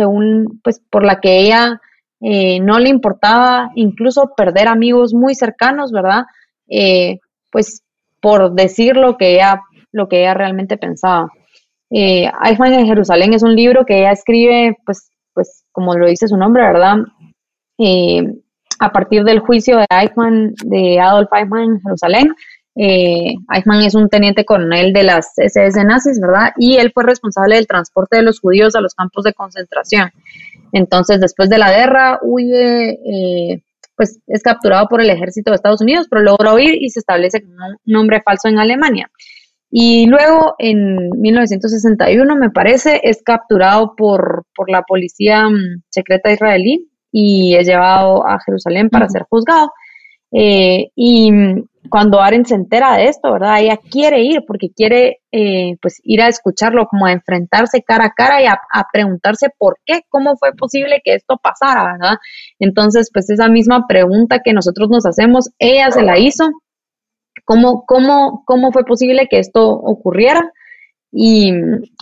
según, 0.00 0.60
pues 0.64 0.80
por 0.90 1.04
la 1.04 1.20
que 1.20 1.40
ella 1.40 1.78
eh, 2.20 2.58
no 2.60 2.78
le 2.78 2.88
importaba 2.88 3.70
incluso 3.74 4.32
perder 4.34 4.68
amigos 4.68 5.12
muy 5.12 5.34
cercanos, 5.34 5.92
¿verdad? 5.92 6.24
pues 7.50 7.82
por 8.20 8.52
decir 8.52 8.96
lo 8.96 9.16
que 9.16 9.34
ella, 9.34 9.60
lo 9.92 10.08
que 10.08 10.20
ella 10.20 10.34
realmente 10.34 10.76
pensaba. 10.76 11.28
Eh, 11.90 12.30
Eichmann 12.44 12.72
en 12.72 12.86
Jerusalén 12.86 13.34
es 13.34 13.42
un 13.42 13.56
libro 13.56 13.84
que 13.84 13.98
ella 13.98 14.12
escribe, 14.12 14.76
pues, 14.86 15.10
pues 15.34 15.64
como 15.72 15.96
lo 15.96 16.06
dice 16.06 16.28
su 16.28 16.36
nombre, 16.36 16.62
¿verdad? 16.62 16.98
Eh, 17.78 18.22
a 18.78 18.92
partir 18.92 19.24
del 19.24 19.40
juicio 19.40 19.78
de 19.78 19.86
Eichmann, 19.90 20.54
de 20.64 21.00
Adolf 21.00 21.28
Eichmann 21.32 21.62
en 21.62 21.80
Jerusalén. 21.80 22.34
Eh, 22.76 23.34
Eichmann 23.52 23.82
es 23.82 23.94
un 23.94 24.08
teniente 24.08 24.44
coronel 24.44 24.92
de 24.92 25.02
las 25.02 25.32
SS 25.36 25.84
nazis, 25.84 26.20
¿verdad? 26.20 26.52
Y 26.56 26.76
él 26.76 26.92
fue 26.92 27.04
responsable 27.04 27.56
del 27.56 27.66
transporte 27.66 28.16
de 28.16 28.22
los 28.22 28.40
judíos 28.40 28.74
a 28.74 28.80
los 28.80 28.94
campos 28.94 29.24
de 29.24 29.32
concentración. 29.32 30.10
Entonces, 30.72 31.20
después 31.20 31.50
de 31.50 31.58
la 31.58 31.70
guerra, 31.70 32.20
huye, 32.22 32.90
eh, 32.90 33.62
pues 33.96 34.20
es 34.26 34.42
capturado 34.42 34.86
por 34.88 35.00
el 35.00 35.10
ejército 35.10 35.50
de 35.50 35.56
Estados 35.56 35.80
Unidos, 35.80 36.06
pero 36.08 36.22
logra 36.22 36.54
huir 36.54 36.74
y 36.80 36.90
se 36.90 37.00
establece 37.00 37.42
como 37.42 37.54
un 37.54 37.76
nombre 37.84 38.22
falso 38.24 38.48
en 38.48 38.58
Alemania. 38.58 39.10
Y 39.70 40.06
luego, 40.06 40.54
en 40.58 41.10
1961, 41.10 42.36
me 42.36 42.50
parece, 42.50 43.00
es 43.04 43.22
capturado 43.22 43.94
por, 43.96 44.46
la 44.66 44.82
policía 44.82 45.48
mm, 45.48 45.82
secreta 45.88 46.32
israelí 46.32 46.88
y 47.12 47.54
es 47.54 47.66
llevado 47.66 48.26
a 48.26 48.40
Jerusalén 48.40 48.90
para 48.90 49.08
ser 49.08 49.22
juzgado. 49.28 49.70
Eh, 50.32 50.90
y 50.94 51.30
mm, 51.30 51.64
cuando 51.88 52.20
Aren 52.20 52.44
se 52.44 52.54
entera 52.54 52.96
de 52.96 53.06
esto, 53.06 53.32
¿verdad? 53.32 53.60
Ella 53.60 53.78
quiere 53.90 54.22
ir 54.22 54.44
porque 54.46 54.68
quiere 54.70 55.20
eh, 55.32 55.76
pues 55.80 56.00
ir 56.04 56.20
a 56.20 56.28
escucharlo, 56.28 56.86
como 56.86 57.06
a 57.06 57.12
enfrentarse 57.12 57.82
cara 57.82 58.06
a 58.06 58.12
cara 58.12 58.42
y 58.42 58.46
a, 58.46 58.58
preguntarse 58.92 59.48
por 59.56 59.78
qué, 59.86 60.02
cómo 60.08 60.36
fue 60.36 60.52
posible 60.52 61.00
que 61.02 61.14
esto 61.14 61.38
pasara, 61.42 61.92
¿verdad? 61.92 62.16
Entonces, 62.58 63.10
pues 63.12 63.30
esa 63.30 63.48
misma 63.48 63.86
pregunta 63.88 64.40
que 64.44 64.52
nosotros 64.52 64.88
nos 64.90 65.06
hacemos, 65.06 65.50
ella 65.58 65.90
se 65.90 66.02
la 66.02 66.18
hizo 66.18 66.50
¿Cómo, 67.44 67.84
cómo, 67.86 68.44
cómo 68.46 68.72
fue 68.72 68.84
posible 68.84 69.26
que 69.28 69.38
esto 69.38 69.68
ocurriera? 69.70 70.52
Y, 71.12 71.52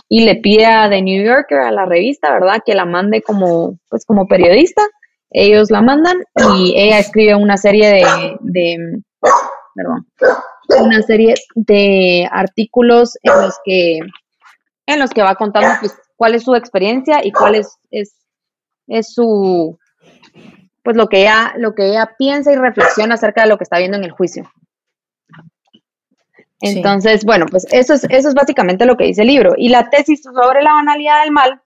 le 0.09 0.35
pide 0.35 0.65
a 0.65 0.89
The 0.89 1.01
New 1.01 1.23
Yorker, 1.25 1.59
a 1.59 1.71
la 1.71 1.85
revista, 1.85 2.31
¿verdad?, 2.31 2.59
que 2.63 2.75
la 2.75 2.85
mande 2.85 3.21
como, 3.21 3.77
pues, 3.89 4.05
como 4.05 4.27
periodista. 4.27 4.83
Ellos 5.31 5.69
la 5.71 5.81
mandan 5.81 6.17
y 6.55 6.73
ella 6.75 6.99
escribe 6.99 7.35
una 7.35 7.57
serie 7.57 8.03
de, 8.41 9.01
perdón, 9.79 10.05
una 10.85 11.01
serie 11.01 11.35
de 11.55 12.27
artículos 12.31 13.17
en 13.23 13.41
los 13.41 13.55
que, 13.63 13.99
en 14.85 14.99
los 14.99 15.09
que 15.11 15.21
va 15.21 15.35
contando 15.35 15.69
pues, 15.79 15.97
cuál 16.17 16.35
es 16.35 16.43
su 16.43 16.53
experiencia 16.55 17.21
y 17.23 17.31
cuál 17.31 17.55
es, 17.55 17.77
es, 17.91 18.13
es 18.87 19.13
su, 19.13 19.77
pues 20.83 20.97
lo 20.97 21.07
que 21.07 21.21
ella, 21.21 21.53
lo 21.57 21.75
que 21.75 21.87
ella 21.87 22.13
piensa 22.17 22.51
y 22.51 22.57
reflexiona 22.57 23.15
acerca 23.15 23.43
de 23.43 23.49
lo 23.49 23.57
que 23.57 23.63
está 23.63 23.77
viendo 23.77 23.97
en 23.97 24.03
el 24.03 24.11
juicio. 24.11 24.51
Entonces, 26.61 27.23
bueno, 27.23 27.45
pues 27.49 27.65
eso 27.71 27.93
es, 27.93 28.03
eso 28.09 28.27
es 28.27 28.33
básicamente 28.33 28.85
lo 28.85 28.97
que 28.97 29.05
dice 29.05 29.21
el 29.21 29.29
libro. 29.29 29.53
Y 29.55 29.69
la 29.69 29.89
tesis 29.89 30.23
sobre 30.23 30.61
la 30.61 30.73
banalidad 30.73 31.23
del 31.23 31.31
mal, 31.31 31.61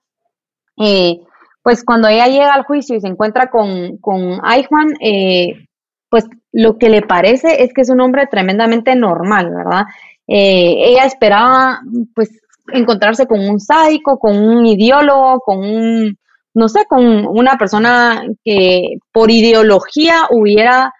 eh, 0.77 1.19
pues 1.63 1.83
cuando 1.83 2.07
ella 2.09 2.27
llega 2.27 2.53
al 2.53 2.63
juicio 2.63 2.95
y 2.95 3.01
se 3.01 3.07
encuentra 3.07 3.49
con, 3.49 3.97
con 3.97 4.39
Eichmann, 4.45 4.93
eh, 5.01 5.67
pues 6.13 6.25
lo 6.51 6.77
que 6.77 6.89
le 6.89 7.01
parece 7.01 7.63
es 7.63 7.73
que 7.73 7.81
es 7.81 7.89
un 7.89 7.99
hombre 7.99 8.27
tremendamente 8.27 8.95
normal, 8.95 9.49
¿verdad? 9.49 9.85
Eh, 10.27 10.75
ella 10.89 11.05
esperaba, 11.05 11.79
pues, 12.13 12.29
encontrarse 12.71 13.25
con 13.25 13.39
un 13.39 13.59
sádico, 13.59 14.19
con 14.19 14.37
un 14.37 14.63
ideólogo, 14.67 15.39
con 15.39 15.57
un, 15.57 16.15
no 16.53 16.69
sé, 16.69 16.85
con 16.87 17.25
una 17.25 17.57
persona 17.57 18.21
que 18.45 18.97
por 19.11 19.31
ideología 19.31 20.27
hubiera 20.29 20.93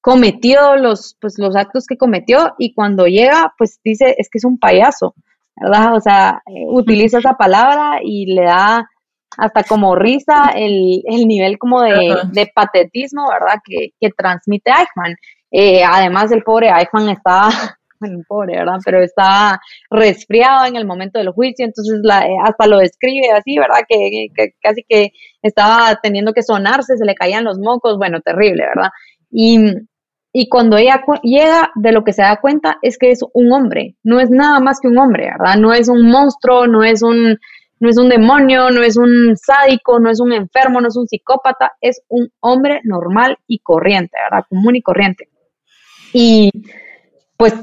cometió 0.00 0.76
los, 0.76 1.14
pues, 1.20 1.34
los 1.36 1.56
actos 1.56 1.84
que 1.86 1.98
cometió 1.98 2.54
y 2.56 2.72
cuando 2.72 3.04
llega, 3.04 3.52
pues 3.58 3.80
dice, 3.84 4.14
es 4.16 4.30
que 4.30 4.38
es 4.38 4.46
un 4.46 4.58
payaso, 4.58 5.14
¿verdad? 5.56 5.94
O 5.94 6.00
sea, 6.00 6.40
eh, 6.46 6.64
utiliza 6.70 7.18
esa 7.18 7.34
palabra 7.34 7.98
y 8.02 8.32
le 8.32 8.44
da 8.44 8.88
hasta 9.36 9.62
como 9.64 9.96
risa 9.96 10.52
el, 10.54 11.02
nivel 11.26 11.58
como 11.58 11.82
de, 11.82 12.50
patetismo, 12.54 13.28
¿verdad? 13.28 13.60
Que, 13.64 13.90
que 14.00 14.10
transmite 14.16 14.70
Eichmann. 14.70 15.16
Eh, 15.50 15.84
además, 15.84 16.32
el 16.32 16.42
pobre 16.42 16.68
Eichmann 16.68 17.08
está, 17.08 17.48
bueno, 18.00 18.20
pobre, 18.26 18.56
¿verdad? 18.56 18.78
Pero 18.84 19.02
está 19.02 19.60
resfriado 19.90 20.66
en 20.66 20.76
el 20.76 20.86
momento 20.86 21.18
del 21.18 21.30
juicio, 21.30 21.64
entonces 21.64 22.00
la, 22.02 22.26
eh, 22.26 22.36
hasta 22.44 22.66
lo 22.66 22.78
describe 22.78 23.30
así, 23.30 23.58
¿verdad? 23.58 23.82
Que, 23.88 24.28
que, 24.34 24.54
casi 24.60 24.84
que 24.88 25.12
estaba 25.42 25.98
teniendo 26.02 26.32
que 26.32 26.42
sonarse, 26.42 26.96
se 26.96 27.04
le 27.04 27.14
caían 27.14 27.44
los 27.44 27.58
mocos, 27.58 27.96
bueno, 27.98 28.20
terrible, 28.20 28.64
¿verdad? 28.66 28.90
Y, 29.30 29.58
y 30.32 30.48
cuando 30.48 30.76
ella 30.76 31.00
llega, 31.22 31.70
de 31.76 31.92
lo 31.92 32.02
que 32.02 32.12
se 32.12 32.22
da 32.22 32.40
cuenta 32.40 32.78
es 32.82 32.98
que 32.98 33.12
es 33.12 33.20
un 33.32 33.52
hombre, 33.52 33.94
no 34.02 34.18
es 34.18 34.30
nada 34.30 34.58
más 34.58 34.80
que 34.80 34.88
un 34.88 34.98
hombre, 34.98 35.30
¿verdad? 35.30 35.56
No 35.56 35.72
es 35.72 35.88
un 35.88 36.10
monstruo, 36.10 36.66
no 36.66 36.82
es 36.82 37.02
un, 37.02 37.38
no 37.80 37.90
es 37.90 37.98
un 37.98 38.08
demonio, 38.08 38.70
no 38.70 38.82
es 38.82 38.96
un 38.96 39.36
sádico, 39.36 39.98
no 40.00 40.10
es 40.10 40.20
un 40.20 40.32
enfermo, 40.32 40.80
no 40.80 40.88
es 40.88 40.96
un 40.96 41.06
psicópata, 41.06 41.72
es 41.80 42.02
un 42.08 42.30
hombre 42.40 42.80
normal 42.84 43.38
y 43.46 43.58
corriente, 43.58 44.16
¿verdad? 44.30 44.46
Común 44.48 44.76
y 44.76 44.82
corriente. 44.82 45.28
Y 46.12 46.50
pues, 47.36 47.54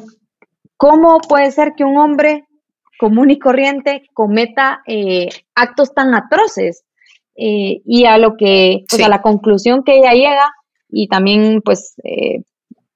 ¿cómo 0.78 1.20
puede 1.20 1.52
ser 1.52 1.74
que 1.76 1.84
un 1.84 1.98
hombre 1.98 2.46
común 3.00 3.32
y 3.32 3.40
corriente 3.40 4.04
cometa 4.14 4.82
eh, 4.86 5.30
actos 5.56 5.94
tan 5.94 6.14
atroces? 6.14 6.84
Eh, 7.36 7.82
y 7.86 8.06
a 8.06 8.18
lo 8.18 8.36
que, 8.36 8.84
pues 8.90 9.02
a 9.02 9.10
la 9.10 9.22
conclusión 9.22 9.84
que 9.84 9.98
ella 9.98 10.12
llega, 10.12 10.52
y 10.92 11.08
también 11.08 11.62
pues 11.62 11.96
eh, 12.04 12.44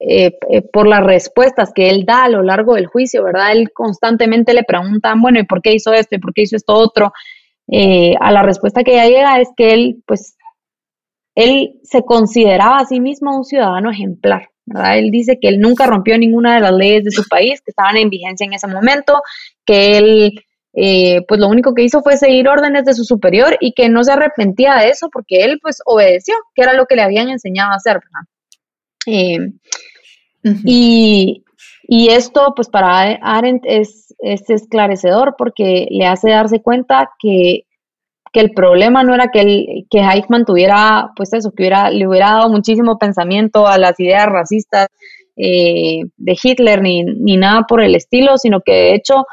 eh, 0.07 0.37
eh, 0.51 0.61
por 0.61 0.87
las 0.87 1.03
respuestas 1.03 1.71
que 1.73 1.89
él 1.89 2.05
da 2.05 2.25
a 2.25 2.29
lo 2.29 2.43
largo 2.43 2.75
del 2.75 2.85
juicio, 2.85 3.23
¿verdad? 3.23 3.53
Él 3.53 3.71
constantemente 3.73 4.53
le 4.53 4.63
preguntan, 4.63 5.19
bueno, 5.19 5.39
¿y 5.39 5.45
por 5.45 5.63
qué 5.63 5.73
hizo 5.73 5.93
esto? 5.93 6.15
¿Y 6.15 6.19
por 6.19 6.31
qué 6.31 6.43
hizo 6.43 6.55
esto 6.55 6.75
otro? 6.75 7.11
Eh, 7.71 8.13
a 8.19 8.31
la 8.31 8.43
respuesta 8.43 8.83
que 8.83 8.93
ella 8.93 9.07
llega 9.07 9.39
es 9.39 9.49
que 9.57 9.73
él, 9.73 10.03
pues, 10.05 10.37
él 11.33 11.79
se 11.81 12.03
consideraba 12.03 12.77
a 12.77 12.85
sí 12.85 12.99
mismo 12.99 13.35
un 13.35 13.45
ciudadano 13.45 13.89
ejemplar, 13.89 14.49
¿verdad? 14.67 14.99
Él 14.99 15.09
dice 15.09 15.39
que 15.41 15.47
él 15.47 15.59
nunca 15.59 15.87
rompió 15.87 16.19
ninguna 16.19 16.53
de 16.53 16.61
las 16.61 16.73
leyes 16.73 17.03
de 17.03 17.09
su 17.11 17.23
país 17.27 17.61
que 17.61 17.71
estaban 17.71 17.97
en 17.97 18.11
vigencia 18.11 18.45
en 18.45 18.53
ese 18.53 18.67
momento, 18.67 19.23
que 19.65 19.97
él, 19.97 20.39
pues, 21.27 21.41
lo 21.41 21.47
único 21.47 21.73
que 21.73 21.81
hizo 21.81 22.03
fue 22.03 22.17
seguir 22.17 22.47
órdenes 22.47 22.85
de 22.85 22.93
su 22.93 23.05
superior 23.05 23.57
y 23.59 23.73
que 23.73 23.89
no 23.89 24.03
se 24.03 24.11
arrepentía 24.11 24.75
de 24.75 24.89
eso 24.89 25.09
porque 25.11 25.43
él, 25.45 25.57
pues, 25.63 25.79
obedeció, 25.83 26.35
que 26.53 26.61
era 26.61 26.73
lo 26.73 26.85
que 26.85 26.95
le 26.95 27.01
habían 27.01 27.29
enseñado 27.29 27.71
a 27.71 27.77
hacer, 27.77 27.95
¿verdad? 27.95 28.27
Y, 30.63 31.43
esto, 32.09 32.53
pues 32.55 32.69
para 32.69 33.17
Arendt 33.21 33.63
es, 33.65 34.13
esclarecedor 34.19 35.35
porque 35.37 35.87
le 35.89 36.05
hace 36.05 36.29
darse 36.29 36.61
cuenta 36.61 37.11
que, 37.19 37.65
el 38.33 38.51
problema 38.51 39.01
no 39.01 39.15
era 39.15 39.29
que, 39.29 39.39
el, 39.39 39.87
que 39.89 39.99
Eichmann 39.99 40.43
tuviera, 40.43 41.11
pues 41.15 41.31
eso, 41.31 41.51
que 41.51 41.63
hubiera, 41.63 41.89
le 41.89 42.05
hubiera 42.05 42.31
dado 42.31 42.49
muchísimo 42.49 42.97
pensamiento 42.97 43.65
a 43.65 43.77
las 43.77 43.97
ideas 43.97 44.25
racistas 44.25 44.89
eh, 45.37 46.01
de 46.17 46.37
Hitler 46.43 46.81
ni, 46.81 47.37
nada 47.37 47.61
por 47.65 47.81
el 47.81 47.95
estilo, 47.95 48.37
sino 48.37 48.59
que 48.59 48.73
de 48.73 48.95
hecho 48.95 49.25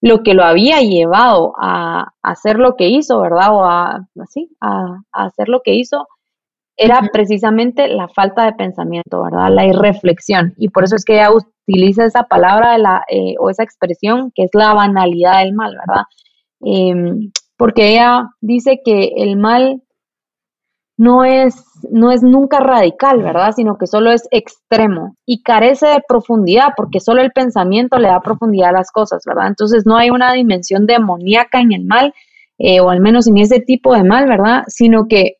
lo 0.00 0.22
que 0.22 0.32
lo 0.32 0.44
había 0.44 0.80
llevado 0.80 1.52
a, 1.60 2.14
hacer 2.22 2.58
lo 2.58 2.74
que 2.76 2.88
hizo, 2.88 3.20
¿verdad? 3.20 3.48
O 3.52 3.64
a, 3.66 4.08
así, 4.18 4.48
a 4.62 5.02
hacer 5.12 5.50
lo 5.50 5.60
que 5.60 5.74
hizo, 5.74 6.06
era 6.78 7.02
precisamente 7.12 7.88
la 7.88 8.08
falta 8.08 8.44
de 8.44 8.52
pensamiento, 8.52 9.24
¿verdad? 9.24 9.50
La 9.50 9.66
irreflexión. 9.66 10.54
Y 10.56 10.68
por 10.68 10.84
eso 10.84 10.94
es 10.94 11.04
que 11.04 11.14
ella 11.14 11.30
utiliza 11.32 12.04
esa 12.04 12.22
palabra 12.22 12.72
de 12.72 12.78
la, 12.78 13.04
eh, 13.10 13.34
o 13.40 13.50
esa 13.50 13.64
expresión 13.64 14.30
que 14.34 14.44
es 14.44 14.50
la 14.54 14.72
banalidad 14.72 15.40
del 15.40 15.54
mal, 15.54 15.76
¿verdad? 15.76 16.04
Em, 16.60 17.32
porque 17.56 17.90
ella 17.90 18.28
dice 18.40 18.80
que 18.84 19.10
el 19.16 19.36
mal 19.36 19.82
no 20.96 21.24
es, 21.24 21.64
no 21.90 22.12
es 22.12 22.22
nunca 22.22 22.60
radical, 22.60 23.22
¿verdad? 23.22 23.52
Sino 23.54 23.76
que 23.76 23.88
solo 23.88 24.12
es 24.12 24.28
extremo 24.30 25.16
y 25.26 25.42
carece 25.42 25.88
de 25.88 26.02
profundidad 26.06 26.74
porque 26.76 27.00
solo 27.00 27.22
el 27.22 27.32
pensamiento 27.32 27.98
le 27.98 28.08
da 28.08 28.20
profundidad 28.20 28.70
a 28.70 28.78
las 28.78 28.92
cosas, 28.92 29.22
¿verdad? 29.26 29.48
Entonces 29.48 29.84
no 29.84 29.96
hay 29.96 30.10
una 30.10 30.32
dimensión 30.32 30.86
demoníaca 30.86 31.60
en 31.60 31.72
el 31.72 31.84
mal, 31.84 32.14
eh, 32.58 32.80
o 32.80 32.90
al 32.90 33.00
menos 33.00 33.26
en 33.26 33.38
ese 33.38 33.60
tipo 33.60 33.94
de 33.94 34.04
mal, 34.04 34.26
¿verdad? 34.26 34.62
Sino 34.68 35.06
que 35.08 35.37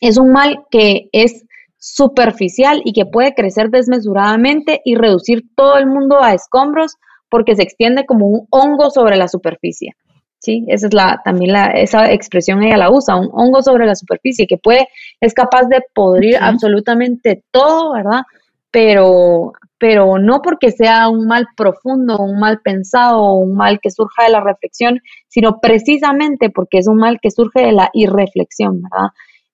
es 0.00 0.18
un 0.18 0.32
mal 0.32 0.64
que 0.70 1.08
es 1.12 1.44
superficial 1.78 2.82
y 2.84 2.92
que 2.92 3.06
puede 3.06 3.34
crecer 3.34 3.70
desmesuradamente 3.70 4.80
y 4.84 4.96
reducir 4.96 5.44
todo 5.54 5.76
el 5.76 5.86
mundo 5.86 6.22
a 6.22 6.34
escombros 6.34 6.96
porque 7.28 7.54
se 7.54 7.62
extiende 7.62 8.06
como 8.06 8.26
un 8.26 8.46
hongo 8.50 8.90
sobre 8.90 9.16
la 9.16 9.28
superficie. 9.28 9.94
¿sí? 10.38 10.64
Esa 10.68 10.86
es 10.88 10.94
la, 10.94 11.20
también 11.24 11.52
la, 11.52 11.66
esa 11.68 12.10
expresión 12.12 12.62
ella 12.62 12.76
la 12.76 12.90
usa, 12.90 13.16
un 13.16 13.30
hongo 13.32 13.62
sobre 13.62 13.86
la 13.86 13.94
superficie 13.94 14.46
que 14.46 14.58
puede, 14.58 14.88
es 15.20 15.34
capaz 15.34 15.64
de 15.68 15.80
podrir 15.94 16.36
absolutamente 16.40 17.44
todo, 17.50 17.92
¿verdad? 17.92 18.22
Pero, 18.70 19.52
pero 19.78 20.18
no 20.18 20.42
porque 20.42 20.70
sea 20.70 21.08
un 21.08 21.26
mal 21.26 21.46
profundo, 21.56 22.18
un 22.18 22.38
mal 22.38 22.60
pensado, 22.60 23.22
o 23.22 23.34
un 23.38 23.54
mal 23.56 23.80
que 23.80 23.90
surja 23.90 24.24
de 24.24 24.30
la 24.30 24.40
reflexión, 24.40 25.00
sino 25.28 25.60
precisamente 25.60 26.50
porque 26.50 26.78
es 26.78 26.88
un 26.88 26.96
mal 26.96 27.18
que 27.20 27.30
surge 27.30 27.60
de 27.60 27.72
la 27.72 27.90
irreflexión, 27.92 28.82
¿verdad? 28.82 29.08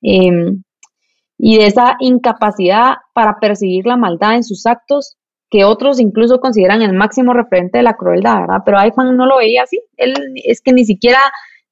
Em, 0.04 0.62
y 1.38 1.58
de 1.58 1.66
esa 1.66 1.96
incapacidad 1.98 2.96
para 3.14 3.38
percibir 3.40 3.86
la 3.86 3.96
maldad 3.96 4.34
en 4.34 4.44
sus 4.44 4.66
actos 4.66 5.16
que 5.50 5.64
otros 5.64 5.98
incluso 5.98 6.40
consideran 6.40 6.82
el 6.82 6.92
máximo 6.92 7.32
referente 7.32 7.78
de 7.78 7.84
la 7.84 7.96
crueldad, 7.96 8.40
¿verdad? 8.40 8.62
Pero 8.64 8.80
Eichmann 8.80 9.16
no 9.16 9.26
lo 9.26 9.38
veía 9.38 9.62
así, 9.62 9.80
él 9.96 10.14
es 10.44 10.60
que 10.60 10.72
ni 10.72 10.84
siquiera 10.84 11.18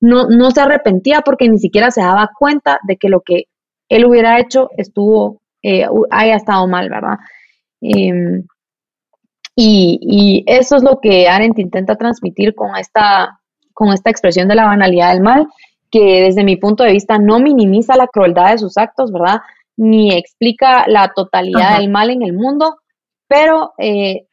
no, 0.01 0.29
no 0.29 0.51
se 0.51 0.62
arrepentía 0.62 1.21
porque 1.21 1.49
ni 1.49 1.59
siquiera 1.59 1.90
se 1.90 2.01
daba 2.01 2.31
cuenta 2.38 2.79
de 2.88 2.97
que 2.97 3.09
lo 3.09 3.21
que 3.21 3.45
él 3.88 4.07
hubiera 4.07 4.40
hecho 4.40 4.71
estuvo, 4.77 5.42
eh, 5.62 5.87
haya 6.11 6.37
estado 6.37 6.66
mal, 6.66 6.88
¿verdad? 6.88 7.18
Em, 7.81 8.45
y, 9.55 9.99
y, 10.01 10.45
eso 10.47 10.77
es 10.77 10.83
lo 10.83 10.99
que 11.01 11.29
Arendt 11.29 11.59
intenta 11.59 11.97
transmitir 11.97 12.55
con 12.55 12.75
esta, 12.77 13.38
con 13.75 13.92
esta 13.92 14.11
expresión 14.11 14.49
de 14.49 14.55
la 14.55 14.64
banalidad 14.64 15.12
del 15.12 15.23
mal, 15.23 15.47
que 15.92 16.22
desde 16.22 16.42
mi 16.42 16.57
punto 16.57 16.83
de 16.83 16.92
vista 16.92 17.18
no 17.18 17.38
minimiza 17.38 17.96
la 17.96 18.09
crueldad 18.09 18.52
de 18.52 18.59
sus 18.59 18.78
actos, 18.78 19.12
¿verdad? 19.12 19.42
Ni 19.76 20.12
explica 20.12 20.85
la 20.88 21.12
totalidad 21.14 21.78
del 21.78 21.90
mal 21.90 22.09
en 22.11 22.22
el 22.22 22.33
mundo, 22.33 22.78
pero 23.28 23.74
eh, 23.78 24.26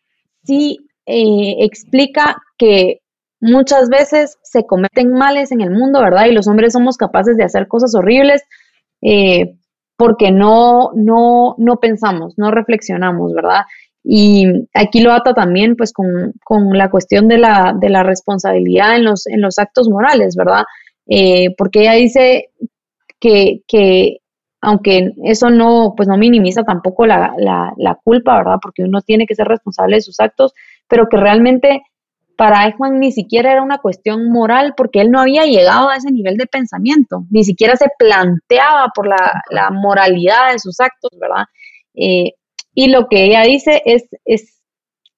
sí 0.43 0.79
eh, 1.05 1.57
explica 1.59 2.41
que 2.57 3.01
muchas 3.41 3.89
veces 3.89 4.37
se 4.41 4.65
cometen 4.65 5.11
males 5.11 5.51
en 5.51 5.59
el 5.59 5.71
mundo, 5.71 6.01
¿verdad? 6.01 6.25
Y 6.25 6.33
los 6.33 6.47
hombres 6.47 6.73
somos 6.73 6.97
capaces 6.97 7.35
de 7.35 7.43
hacer 7.43 7.67
cosas 7.67 7.93
horribles 7.93 8.41
eh, 9.01 9.55
porque 9.97 10.31
no, 10.31 10.91
no, 10.95 11.55
no 11.57 11.75
pensamos, 11.77 12.35
no 12.37 12.51
reflexionamos, 12.51 13.33
¿verdad? 13.33 13.63
Y 14.01 14.45
aquí 14.73 15.01
lo 15.01 15.11
ata 15.11 15.33
también 15.33 15.75
pues 15.75 15.91
con, 15.91 16.33
la 16.71 16.89
cuestión 16.89 17.27
de 17.27 17.37
la, 17.37 17.75
de 17.77 17.89
la, 17.89 18.03
responsabilidad 18.03 18.95
en 18.95 19.03
los, 19.03 19.27
en 19.27 19.41
los 19.41 19.59
actos 19.59 19.89
morales, 19.89 20.37
¿verdad? 20.37 20.63
Porque 21.57 21.81
ella 21.81 21.93
dice 21.93 22.49
que, 23.19 23.61
que 23.67 24.19
aunque 24.61 25.13
eso 25.23 25.49
no, 25.49 25.93
pues 25.95 26.07
no 26.07 26.17
minimiza 26.17 26.63
tampoco 26.63 27.05
la, 27.05 27.33
la, 27.37 27.95
culpa, 28.03 28.37
¿verdad? 28.37 28.57
Porque 28.61 28.83
uno 28.83 29.01
tiene 29.01 29.25
que 29.25 29.35
ser 29.35 29.47
responsable 29.47 29.97
de 29.97 30.01
sus 30.01 30.19
actos, 30.19 30.53
pero 30.87 31.07
que 31.07 31.17
realmente 31.17 31.81
para 32.35 32.65
Eichmann 32.65 32.99
ni 32.99 33.11
siquiera 33.11 33.51
era 33.51 33.61
una 33.61 33.79
cuestión 33.79 34.29
moral 34.29 34.73
porque 34.75 35.01
él 35.01 35.11
no 35.11 35.19
había 35.19 35.45
llegado 35.45 35.89
a 35.89 35.95
ese 35.95 36.11
nivel 36.11 36.37
de 36.37 36.47
pensamiento, 36.47 37.25
ni 37.29 37.43
siquiera 37.43 37.75
se 37.75 37.89
planteaba 37.97 38.87
por 38.93 39.07
la, 39.07 39.43
la 39.49 39.71
moralidad 39.71 40.51
de 40.51 40.59
sus 40.59 40.79
actos, 40.79 41.11
¿verdad? 41.19 41.45
Eh, 41.95 42.33
y 42.73 42.87
lo 42.89 43.07
que 43.07 43.25
ella 43.25 43.43
dice 43.43 43.81
es, 43.85 44.07
es, 44.25 44.61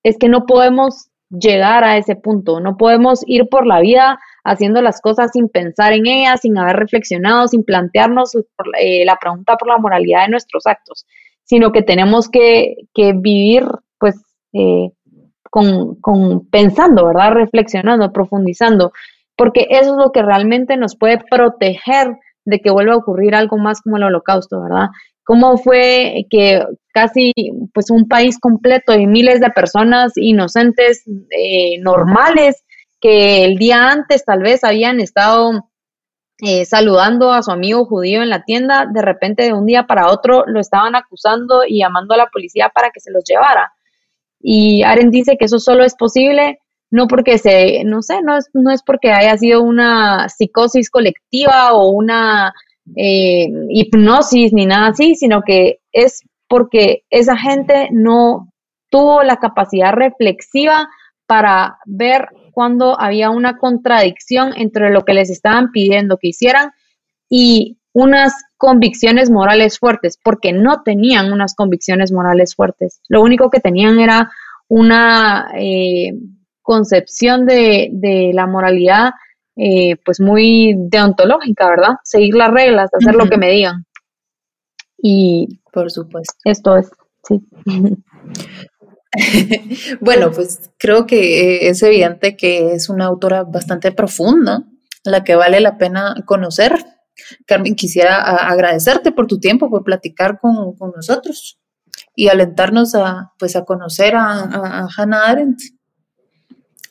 es 0.03 0.17
que 0.17 0.29
no 0.29 0.45
podemos 0.45 1.09
llegar 1.29 1.83
a 1.83 1.97
ese 1.97 2.15
punto, 2.15 2.59
no 2.59 2.77
podemos 2.77 3.23
ir 3.27 3.47
por 3.49 3.65
la 3.67 3.81
vida 3.81 4.19
haciendo 4.43 4.81
las 4.81 5.01
cosas 5.01 5.31
sin 5.33 5.49
pensar 5.49 5.93
en 5.93 6.07
ellas, 6.07 6.41
sin 6.41 6.57
haber 6.57 6.77
reflexionado, 6.77 7.47
sin 7.47 7.63
plantearnos 7.63 8.35
eh, 8.79 9.05
la 9.05 9.17
pregunta 9.17 9.57
por 9.57 9.67
la 9.67 9.77
moralidad 9.77 10.23
de 10.23 10.31
nuestros 10.31 10.65
actos, 10.65 11.05
sino 11.43 11.71
que 11.71 11.81
tenemos 11.81 12.29
que, 12.29 12.75
vivir 12.95 13.65
pues 13.99 14.15
eh, 14.53 14.89
con, 15.49 15.95
con, 15.95 16.47
pensando, 16.49 17.05
¿verdad? 17.05 17.33
Reflexionando, 17.33 18.11
profundizando, 18.11 18.91
porque 19.35 19.67
eso 19.69 19.91
es 19.91 19.97
lo 19.97 20.11
que 20.11 20.21
realmente 20.21 20.77
nos 20.77 20.95
puede 20.95 21.19
proteger 21.29 22.17
de 22.45 22.59
que 22.59 22.71
vuelva 22.71 22.93
a 22.93 22.97
ocurrir 22.97 23.35
algo 23.35 23.57
más 23.57 23.81
como 23.81 23.97
el 23.97 24.03
holocausto, 24.03 24.61
¿verdad? 24.61 24.87
¿Cómo 25.23 25.57
fue 25.57 26.25
que 26.29 26.65
casi 26.93 27.31
pues 27.73 27.91
un 27.91 28.07
país 28.07 28.39
completo 28.39 28.93
y 28.93 29.05
miles 29.05 29.39
de 29.39 29.49
personas 29.51 30.13
inocentes, 30.15 31.03
eh, 31.07 31.79
normales, 31.79 32.63
que 33.01 33.43
el 33.43 33.57
día 33.57 33.89
antes 33.89 34.23
tal 34.23 34.41
vez 34.41 34.63
habían 34.63 34.99
estado 34.99 35.67
eh, 36.43 36.65
saludando 36.65 37.33
a 37.33 37.43
su 37.43 37.51
amigo 37.51 37.85
judío 37.85 38.21
en 38.21 38.29
la 38.29 38.43
tienda, 38.43 38.87
de 38.91 39.01
repente 39.01 39.43
de 39.43 39.53
un 39.53 39.65
día 39.65 39.87
para 39.87 40.09
otro 40.11 40.43
lo 40.47 40.59
estaban 40.59 40.95
acusando 40.95 41.63
y 41.67 41.79
llamando 41.79 42.13
a 42.13 42.17
la 42.17 42.27
policía 42.27 42.69
para 42.69 42.91
que 42.91 42.99
se 42.99 43.11
los 43.11 43.23
llevara. 43.25 43.73
Y 44.39 44.83
Aren 44.83 45.11
dice 45.11 45.37
que 45.37 45.45
eso 45.45 45.59
solo 45.59 45.83
es 45.83 45.95
posible 45.95 46.59
no 46.91 47.07
porque 47.07 47.37
se, 47.37 47.83
no 47.85 48.01
sé, 48.01 48.21
no 48.21 48.37
es, 48.37 48.49
no 48.53 48.69
es 48.69 48.83
porque 48.83 49.11
haya 49.11 49.37
sido 49.37 49.63
una 49.63 50.27
psicosis 50.27 50.89
colectiva 50.89 51.73
o 51.73 51.89
una 51.89 52.53
eh, 52.95 53.47
hipnosis 53.69 54.51
ni 54.51 54.65
nada 54.65 54.87
así, 54.87 55.15
sino 55.15 55.41
que 55.41 55.79
es 55.93 56.21
porque 56.49 57.03
esa 57.09 57.37
gente 57.37 57.87
no 57.91 58.51
tuvo 58.89 59.23
la 59.23 59.37
capacidad 59.37 59.93
reflexiva 59.93 60.89
para 61.25 61.77
ver 61.85 62.27
cuando 62.51 62.99
había 62.99 63.29
una 63.29 63.57
contradicción 63.57 64.53
entre 64.55 64.91
lo 64.91 65.03
que 65.03 65.13
les 65.13 65.29
estaban 65.29 65.71
pidiendo 65.71 66.17
que 66.17 66.29
hicieran 66.29 66.71
y 67.29 67.77
unas 67.93 68.33
convicciones 68.57 69.29
morales 69.29 69.79
fuertes, 69.79 70.17
porque 70.23 70.53
no 70.53 70.83
tenían 70.83 71.31
unas 71.31 71.55
convicciones 71.55 72.11
morales 72.11 72.55
fuertes. 72.55 73.01
Lo 73.09 73.21
único 73.21 73.49
que 73.49 73.59
tenían 73.59 73.99
era 73.99 74.31
una 74.67 75.51
eh, 75.57 76.13
concepción 76.61 77.45
de, 77.45 78.31
la 78.33 78.47
moralidad 78.47 79.11
eh, 79.55 79.97
pues 80.05 80.21
muy 80.21 80.75
deontológica, 80.77 81.69
¿verdad? 81.69 81.95
Seguir 82.03 82.35
las 82.35 82.51
reglas, 82.51 82.89
hacer 82.93 83.15
lo 83.15 83.27
que 83.27 83.37
me 83.37 83.49
digan. 83.51 83.85
Y 84.97 85.59
por 85.73 85.91
supuesto. 85.91 86.33
Esto 86.45 86.77
es, 86.77 86.91
sí. 87.23 87.41
bueno, 90.01 90.31
pues 90.31 90.71
creo 90.77 91.05
que 91.05 91.67
es 91.67 91.83
evidente 91.83 92.37
que 92.37 92.73
es 92.73 92.89
una 92.89 93.05
autora 93.05 93.43
bastante 93.43 93.91
profunda, 93.91 94.63
la 95.03 95.23
que 95.23 95.35
vale 95.35 95.59
la 95.59 95.77
pena 95.77 96.15
conocer. 96.25 96.73
Carmen, 97.45 97.75
quisiera 97.75 98.21
agradecerte 98.21 99.11
por 99.11 99.27
tu 99.27 99.39
tiempo, 99.39 99.69
por 99.69 99.83
platicar 99.83 100.39
con, 100.39 100.75
nosotros 100.95 101.59
y 102.15 102.29
alentarnos 102.29 102.95
a, 102.95 103.33
pues, 103.37 103.55
a 103.55 103.65
conocer 103.65 104.15
a, 104.15 104.87
Hannah 104.95 105.27
Arendt 105.27 105.59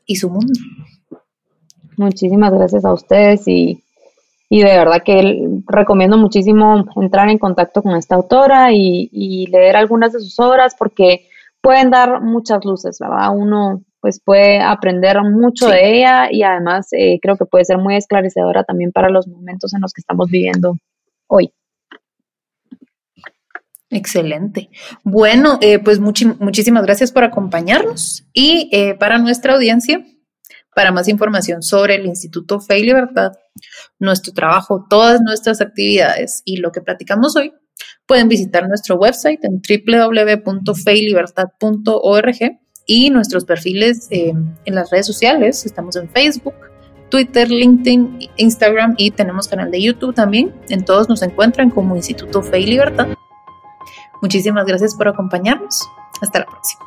y 0.06 0.16
su 0.16 0.30
mundo. 0.30 0.52
Muchísimas 1.96 2.52
gracias 2.52 2.84
a 2.84 2.92
ustedes 2.92 3.42
y, 3.46 3.82
de 4.50 4.64
verdad 4.64 5.02
que 5.04 5.48
recomiendo 5.66 6.16
muchísimo 6.16 6.84
entrar 6.96 7.28
en 7.28 7.38
contacto 7.38 7.82
con 7.82 7.96
esta 7.96 8.16
autora 8.16 8.72
y, 8.72 9.08
y 9.12 9.46
leer 9.46 9.76
algunas 9.76 10.12
de 10.12 10.20
sus 10.20 10.38
obras 10.38 10.74
porque 10.78 11.29
pueden 11.60 11.90
dar 11.90 12.20
muchas 12.22 12.64
luces, 12.64 12.98
¿verdad? 12.98 13.34
Uno 13.34 13.82
pues 14.00 14.20
puede 14.24 14.60
aprender 14.60 15.20
mucho 15.22 15.68
de 15.68 15.98
ella 15.98 16.28
y 16.30 16.42
además 16.42 16.88
eh, 16.92 17.18
creo 17.20 17.36
que 17.36 17.44
puede 17.44 17.66
ser 17.66 17.78
muy 17.78 17.96
esclarecedora 17.96 18.64
también 18.64 18.92
para 18.92 19.10
los 19.10 19.28
momentos 19.28 19.74
en 19.74 19.82
los 19.82 19.92
que 19.92 20.00
estamos 20.00 20.30
viviendo 20.30 20.74
hoy. 21.26 21.52
Excelente. 23.90 24.70
Bueno, 25.02 25.58
eh, 25.60 25.80
pues 25.80 25.98
muchísimas 25.98 26.84
gracias 26.84 27.10
por 27.10 27.24
acompañarnos 27.24 28.24
y 28.32 28.70
eh, 28.72 28.94
para 28.94 29.18
nuestra 29.18 29.54
audiencia, 29.54 30.06
para 30.74 30.92
más 30.92 31.08
información 31.08 31.62
sobre 31.62 31.96
el 31.96 32.06
Instituto 32.06 32.60
Fe 32.60 32.78
y 32.78 32.84
Libertad, 32.84 33.32
nuestro 33.98 34.32
trabajo, 34.32 34.86
todas 34.88 35.20
nuestras 35.20 35.60
actividades 35.60 36.42
y 36.44 36.58
lo 36.58 36.70
que 36.70 36.80
platicamos 36.80 37.34
hoy, 37.34 37.52
Pueden 38.10 38.26
visitar 38.26 38.66
nuestro 38.68 38.96
website 38.96 39.38
en 39.44 39.62
www.feylibertad.org 39.62 42.58
y 42.84 43.08
nuestros 43.08 43.44
perfiles 43.44 44.08
eh, 44.10 44.34
en 44.64 44.74
las 44.74 44.90
redes 44.90 45.06
sociales. 45.06 45.64
Estamos 45.64 45.94
en 45.94 46.08
Facebook, 46.08 46.54
Twitter, 47.08 47.48
LinkedIn, 47.48 48.30
Instagram 48.36 48.96
y 48.98 49.12
tenemos 49.12 49.46
canal 49.46 49.70
de 49.70 49.80
YouTube 49.80 50.12
también. 50.12 50.52
En 50.70 50.84
todos 50.84 51.08
nos 51.08 51.22
encuentran 51.22 51.70
como 51.70 51.94
Instituto 51.94 52.42
Fe 52.42 52.58
y 52.58 52.66
Libertad. 52.66 53.06
Muchísimas 54.20 54.66
gracias 54.66 54.96
por 54.96 55.06
acompañarnos. 55.06 55.78
Hasta 56.20 56.40
la 56.40 56.46
próxima. 56.46 56.84